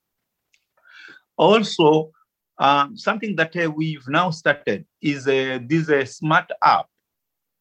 Also, 1.36 2.10
um, 2.58 2.96
something 2.96 3.36
that 3.36 3.56
uh, 3.56 3.70
we've 3.70 4.06
now 4.08 4.30
started 4.30 4.84
is 5.00 5.26
uh, 5.26 5.58
this 5.66 5.88
uh, 5.88 6.04
smart 6.04 6.50
app. 6.62 6.86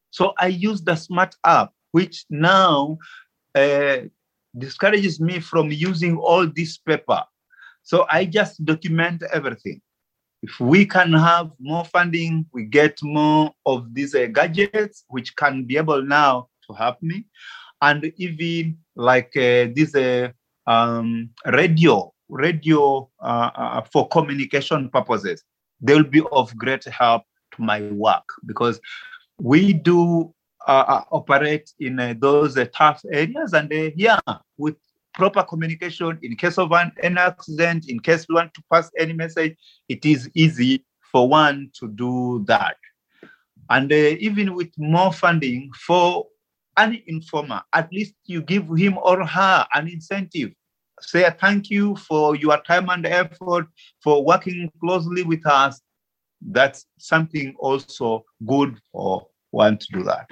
So 0.10 0.34
I 0.38 0.48
use 0.48 0.82
the 0.82 0.96
smart 0.96 1.36
app, 1.46 1.72
which 1.92 2.26
now 2.30 2.98
uh, 3.56 3.98
discourages 4.58 5.20
me 5.20 5.40
from 5.40 5.72
using 5.72 6.18
all 6.18 6.48
this 6.48 6.78
paper. 6.78 7.24
So 7.84 8.06
I 8.10 8.26
just 8.26 8.64
document 8.66 9.24
everything. 9.34 9.82
If 10.44 10.60
we 10.60 10.86
can 10.86 11.14
have 11.14 11.52
more 11.60 11.86
funding, 11.86 12.46
we 12.52 12.66
get 12.66 12.98
more 13.04 13.52
of 13.66 13.94
these 13.94 14.16
uh, 14.16 14.28
gadgets, 14.28 15.06
which 15.08 15.36
can 15.36 15.66
be 15.66 15.78
able 15.78 16.02
now 16.02 16.48
to 16.68 16.74
help 16.74 16.98
me. 17.02 17.26
And 17.82 18.12
even 18.18 18.78
like 18.96 19.32
uh, 19.36 19.70
this 19.76 19.96
uh, 19.96 20.30
um, 20.66 21.30
radio, 21.46 22.12
radio 22.30 23.10
uh, 23.22 23.50
uh, 23.56 23.82
for 23.92 24.08
communication 24.08 24.90
purposes, 24.90 25.44
they 25.80 25.94
will 25.94 26.04
be 26.04 26.24
of 26.32 26.56
great 26.58 26.86
help 26.86 27.24
to 27.56 27.62
my 27.62 27.82
work 27.92 28.24
because 28.46 28.80
we 29.40 29.74
do 29.74 30.34
uh, 30.68 31.02
operate 31.12 31.72
in 31.80 32.18
those 32.20 32.58
tough 32.76 33.02
areas. 33.12 33.54
And 33.54 33.72
yeah, 33.96 34.20
with 34.58 34.78
proper 35.22 35.44
communication 35.44 36.18
in 36.24 36.36
case 36.36 36.58
of 36.58 36.72
an, 36.72 36.92
an 37.04 37.16
accident, 37.16 37.88
in 37.88 38.00
case 38.00 38.26
we 38.28 38.34
want 38.34 38.52
to 38.56 38.64
pass 38.74 38.90
any 38.98 39.14
message, 39.14 39.56
it 39.88 40.04
is 40.04 40.28
easy 40.34 40.84
for 41.12 41.30
one 41.30 41.70
to 41.80 41.88
do 41.90 42.44
that. 42.48 42.76
And 43.70 43.92
uh, 43.92 44.18
even 44.28 44.56
with 44.56 44.72
more 44.80 45.14
funding 45.14 45.70
for 45.86 46.26
any 46.76 47.04
informer, 47.06 47.62
at 47.72 47.94
least 47.94 48.16
you 48.26 48.42
give 48.42 48.68
him 48.76 48.98
or 48.98 49.24
her 49.24 49.68
an 49.76 49.88
incentive. 49.88 50.54
Say 51.02 51.30
thank 51.40 51.70
you 51.70 51.96
for 51.98 52.36
your 52.36 52.60
time 52.64 52.90
and 52.90 53.06
effort 53.06 53.68
for 54.04 54.26
working 54.26 54.72
closely 54.80 55.22
with 55.22 55.46
us. 55.46 55.80
That's 56.42 56.88
something 56.98 57.54
also 57.60 58.26
good 58.48 58.76
for 58.92 59.28
one 59.52 59.78
to 59.78 59.88
do 59.94 60.02
that. 60.06 60.28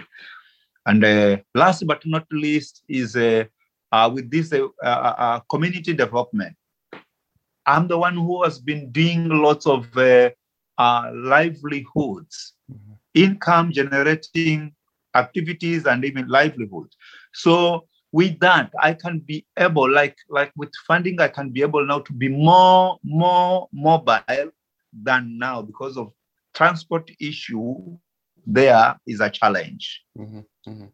And 0.88 1.06
uh, 1.06 1.38
last 1.54 1.86
but 1.86 2.02
not 2.08 2.26
least 2.32 2.82
is 2.90 3.16
uh, 3.16 3.44
uh, 3.92 4.10
with 4.14 4.30
this 4.30 4.54
uh, 4.54 4.68
uh, 4.84 4.88
uh, 5.18 5.40
community 5.50 5.94
development. 5.94 6.56
I'm 7.66 7.88
the 7.88 7.98
one 7.98 8.16
who 8.16 8.44
has 8.44 8.60
been 8.60 8.92
doing 8.92 9.30
lots 9.30 9.68
of 9.68 9.96
uh, 9.98 10.32
livelihoods, 11.14 12.54
mm-hmm. 12.72 12.94
income 13.14 13.72
generating 13.72 14.74
activities, 15.16 15.86
and 15.86 16.04
even 16.06 16.28
livelihoods. 16.28 16.96
So 17.34 17.86
with 18.12 18.40
that, 18.40 18.72
I 18.80 18.94
can 18.94 19.20
be 19.20 19.46
able, 19.58 19.92
like 19.92 20.16
like 20.30 20.52
with 20.56 20.72
funding, 20.88 21.22
I 21.22 21.28
can 21.28 21.50
be 21.50 21.62
able 21.62 21.86
now 21.86 22.00
to 22.00 22.14
be 22.14 22.28
more 22.28 22.98
more 23.04 23.68
mobile 23.72 24.52
than 25.04 25.38
now 25.38 25.62
because 25.62 25.98
of 25.98 26.12
transport 26.54 27.12
issue. 27.20 27.76
There 28.48 28.96
is 29.06 29.20
a 29.20 29.30
challenge. 29.30 30.02
Mm-hmm. 30.18 30.40
Mm-hmm. 30.68 30.86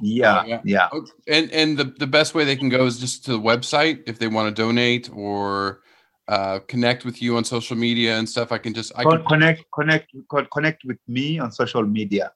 Yeah, 0.00 0.44
yeah, 0.44 0.60
yeah. 0.64 0.88
And 1.28 1.50
and 1.52 1.78
the 1.78 1.84
the 1.84 2.06
best 2.06 2.34
way 2.34 2.44
they 2.44 2.56
can 2.56 2.68
go 2.68 2.86
is 2.86 2.98
just 2.98 3.24
to 3.26 3.32
the 3.32 3.40
website 3.40 4.02
if 4.06 4.18
they 4.18 4.28
want 4.28 4.54
to 4.54 4.62
donate 4.62 5.10
or 5.12 5.80
uh, 6.28 6.60
connect 6.68 7.04
with 7.04 7.20
you 7.20 7.36
on 7.36 7.44
social 7.44 7.76
media 7.76 8.16
and 8.16 8.28
stuff. 8.28 8.52
I 8.52 8.58
can 8.58 8.72
just 8.72 8.92
I 8.96 9.04
can 9.04 9.24
connect 9.24 9.64
connect 9.72 10.12
connect 10.52 10.84
with 10.84 10.98
me 11.08 11.38
on 11.38 11.50
social 11.52 11.82
media. 11.82 12.32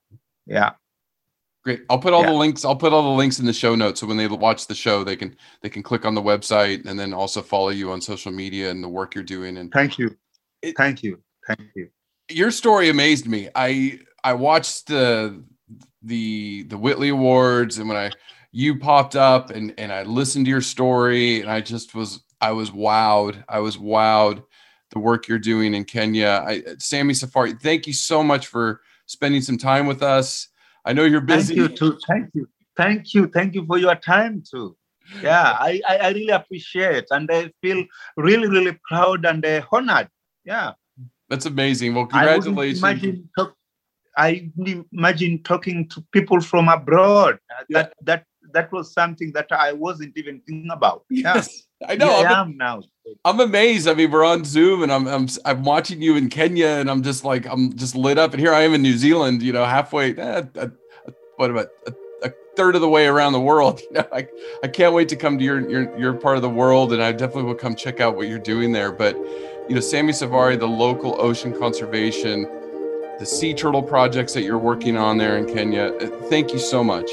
Yeah. 0.47 0.73
Great. 1.65 1.81
I'll 1.89 1.99
put 1.99 2.13
all 2.13 2.23
yeah. 2.23 2.31
the 2.31 2.35
links. 2.35 2.65
I'll 2.65 2.77
put 2.77 2.93
all 2.93 3.03
the 3.03 3.17
links 3.17 3.39
in 3.39 3.47
the 3.47 3.53
show 3.53 3.75
notes 3.75 4.01
so 4.01 4.07
when 4.07 4.19
they 4.19 4.27
watch 4.27 4.67
the 4.67 4.75
show, 4.75 5.03
they 5.03 5.17
can 5.17 5.35
they 5.63 5.71
can 5.71 5.83
click 5.83 6.05
on 6.05 6.15
the 6.15 6.21
website 6.21 6.85
and 6.85 6.99
then 6.99 7.15
also 7.15 7.41
follow 7.41 7.71
you 7.71 7.91
on 7.91 8.03
social 8.03 8.33
media 8.33 8.71
and 8.71 8.85
the 8.85 8.89
work 8.89 9.15
you're 9.15 9.25
doing. 9.25 9.57
And 9.57 9.73
thank 9.73 9.99
you, 9.99 10.15
it, 10.61 10.77
thank 10.77 11.03
you, 11.03 11.23
thank 11.47 11.71
you. 11.75 11.89
Your 12.31 12.51
story 12.51 12.91
amazed 12.91 13.27
me. 13.27 13.49
I 13.55 14.01
I 14.23 14.35
watched 14.35 14.89
the 14.89 15.43
the 16.05 16.65
the 16.65 16.79
Whitley 16.79 17.09
Awards 17.09 17.79
and 17.79 17.89
when 17.89 17.99
I 17.99 18.11
you 18.53 18.79
popped 18.79 19.17
up 19.17 19.51
and 19.51 19.75
and 19.79 19.93
I 19.93 20.03
listened 20.05 20.47
to 20.47 20.51
your 20.51 20.61
story 20.61 21.41
and 21.41 21.51
I 21.51 21.61
just 21.61 21.95
was 21.95 22.23
I 22.41 22.53
was 22.53 22.71
wowed. 22.71 23.43
I 23.49 23.61
was 23.61 23.77
wowed 23.77 24.45
the 24.91 24.99
work 24.99 25.29
you're 25.29 25.39
doing 25.39 25.75
in 25.75 25.85
Kenya. 25.85 26.45
I, 26.47 26.63
Sammy 26.79 27.15
Safari, 27.15 27.55
thank 27.55 27.87
you 27.87 27.93
so 27.93 28.23
much 28.23 28.47
for 28.47 28.83
spending 29.07 29.41
some 29.41 29.59
time 29.59 29.87
with 29.87 30.03
us. 30.03 30.49
I 30.85 30.93
know 30.93 31.05
you're 31.05 31.21
busy. 31.21 31.57
Thank 31.57 31.71
you 31.71 31.77
too. 31.77 31.99
Thank 32.07 32.31
you. 32.35 32.49
Thank 32.77 33.15
you. 33.15 33.27
Thank 33.29 33.55
you 33.55 33.67
for 33.67 33.79
your 33.79 33.95
time 33.95 34.43
too. 34.49 34.77
Yeah, 35.23 35.57
I, 35.59 35.81
I, 35.89 36.09
really 36.09 36.31
appreciate 36.31 37.05
and 37.11 37.29
I 37.31 37.53
feel 37.61 37.85
really, 38.17 38.49
really 38.49 38.79
proud 38.89 39.27
and 39.27 39.45
honored. 39.71 40.09
Yeah. 40.45 40.73
That's 41.29 41.47
amazing. 41.47 41.95
Well, 41.95 42.07
congratulations. 42.07 42.83
I 42.83 42.93
imagine 42.93 43.29
I 44.17 44.51
imagine 44.93 45.43
talking 45.43 45.89
to 45.89 46.01
people 46.13 46.41
from 46.41 46.69
abroad. 46.69 47.39
Uh, 47.51 47.65
that 47.71 47.93
yeah. 47.97 48.03
that 48.03 48.25
that 48.53 48.73
was 48.73 48.93
something 48.93 49.33
that 49.33 49.51
I 49.51 49.73
wasn't 49.73 50.17
even 50.17 50.41
thinking 50.47 50.71
about. 50.71 51.05
Yes, 51.11 51.67
I 51.87 51.97
know. 51.97 52.11
I 52.11 52.41
am 52.41 52.57
now. 52.57 52.83
I'm 53.25 53.41
amazed. 53.41 53.89
I 53.89 53.95
mean, 53.95 54.11
we're 54.11 54.25
on 54.25 54.45
Zoom, 54.45 54.83
and 54.83 54.93
I'm 54.93 55.07
I'm 55.07 55.29
I'm 55.45 55.65
watching 55.65 56.01
you 56.01 56.17
in 56.17 56.29
Kenya, 56.31 56.69
and 56.69 56.91
I'm 56.91 57.03
just 57.03 57.25
like 57.25 57.47
I'm 57.47 57.75
just 57.75 57.95
lit 57.95 58.19
up. 58.19 58.33
And 58.33 58.41
here 58.41 58.55
I 58.55 58.63
am 58.63 58.75
in 58.75 58.83
New 58.83 58.97
Zealand. 58.97 59.43
You 59.43 59.53
know, 59.53 59.65
halfway. 59.65 60.15
Eh, 60.17 60.43
what 61.37 61.51
about 61.51 61.69
a, 61.87 61.93
a, 62.23 62.31
third 62.57 62.77
of 62.77 62.81
the 62.81 62.89
way 62.89 63.07
around 63.07 63.33
the 63.33 63.41
world? 63.41 63.81
You 63.91 63.99
know, 63.99 64.09
I 64.13 64.29
I 64.63 64.69
can't 64.69 64.95
wait 64.95 65.09
to 65.11 65.17
come 65.17 65.39
to 65.39 65.45
your 65.45 65.69
your 65.69 65.99
your 65.99 66.13
part 66.15 66.37
of 66.37 66.43
the 66.43 66.51
world, 66.51 66.93
and 66.93 67.03
I 67.03 67.13
definitely 67.13 67.45
will 67.45 67.55
come 67.55 67.75
check 67.75 68.01
out 68.01 68.17
what 68.17 68.29
you're 68.29 68.39
doing 68.39 68.73
there. 68.73 68.93
But 68.93 69.17
you 69.69 69.75
know, 69.75 69.81
Sammy 69.81 70.13
Safari, 70.13 70.57
the 70.57 70.69
local 70.69 71.21
ocean 71.21 71.59
conservation 71.59 72.47
the 73.19 73.27
sea 73.27 73.55
turtle 73.55 73.83
projects 73.83 74.33
that 74.35 74.43
you're 74.43 74.59
working 74.59 74.97
on 74.97 75.19
there 75.19 75.37
in 75.37 75.47
Kenya. 75.47 75.93
Thank 76.29 76.53
you 76.53 76.59
so 76.59 76.83
much. 76.83 77.11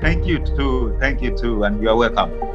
Thank 0.00 0.26
you 0.26 0.38
too. 0.38 0.96
Thank 0.98 1.22
you 1.22 1.36
too. 1.36 1.64
And 1.64 1.82
you're 1.82 1.96
welcome. 1.96 2.53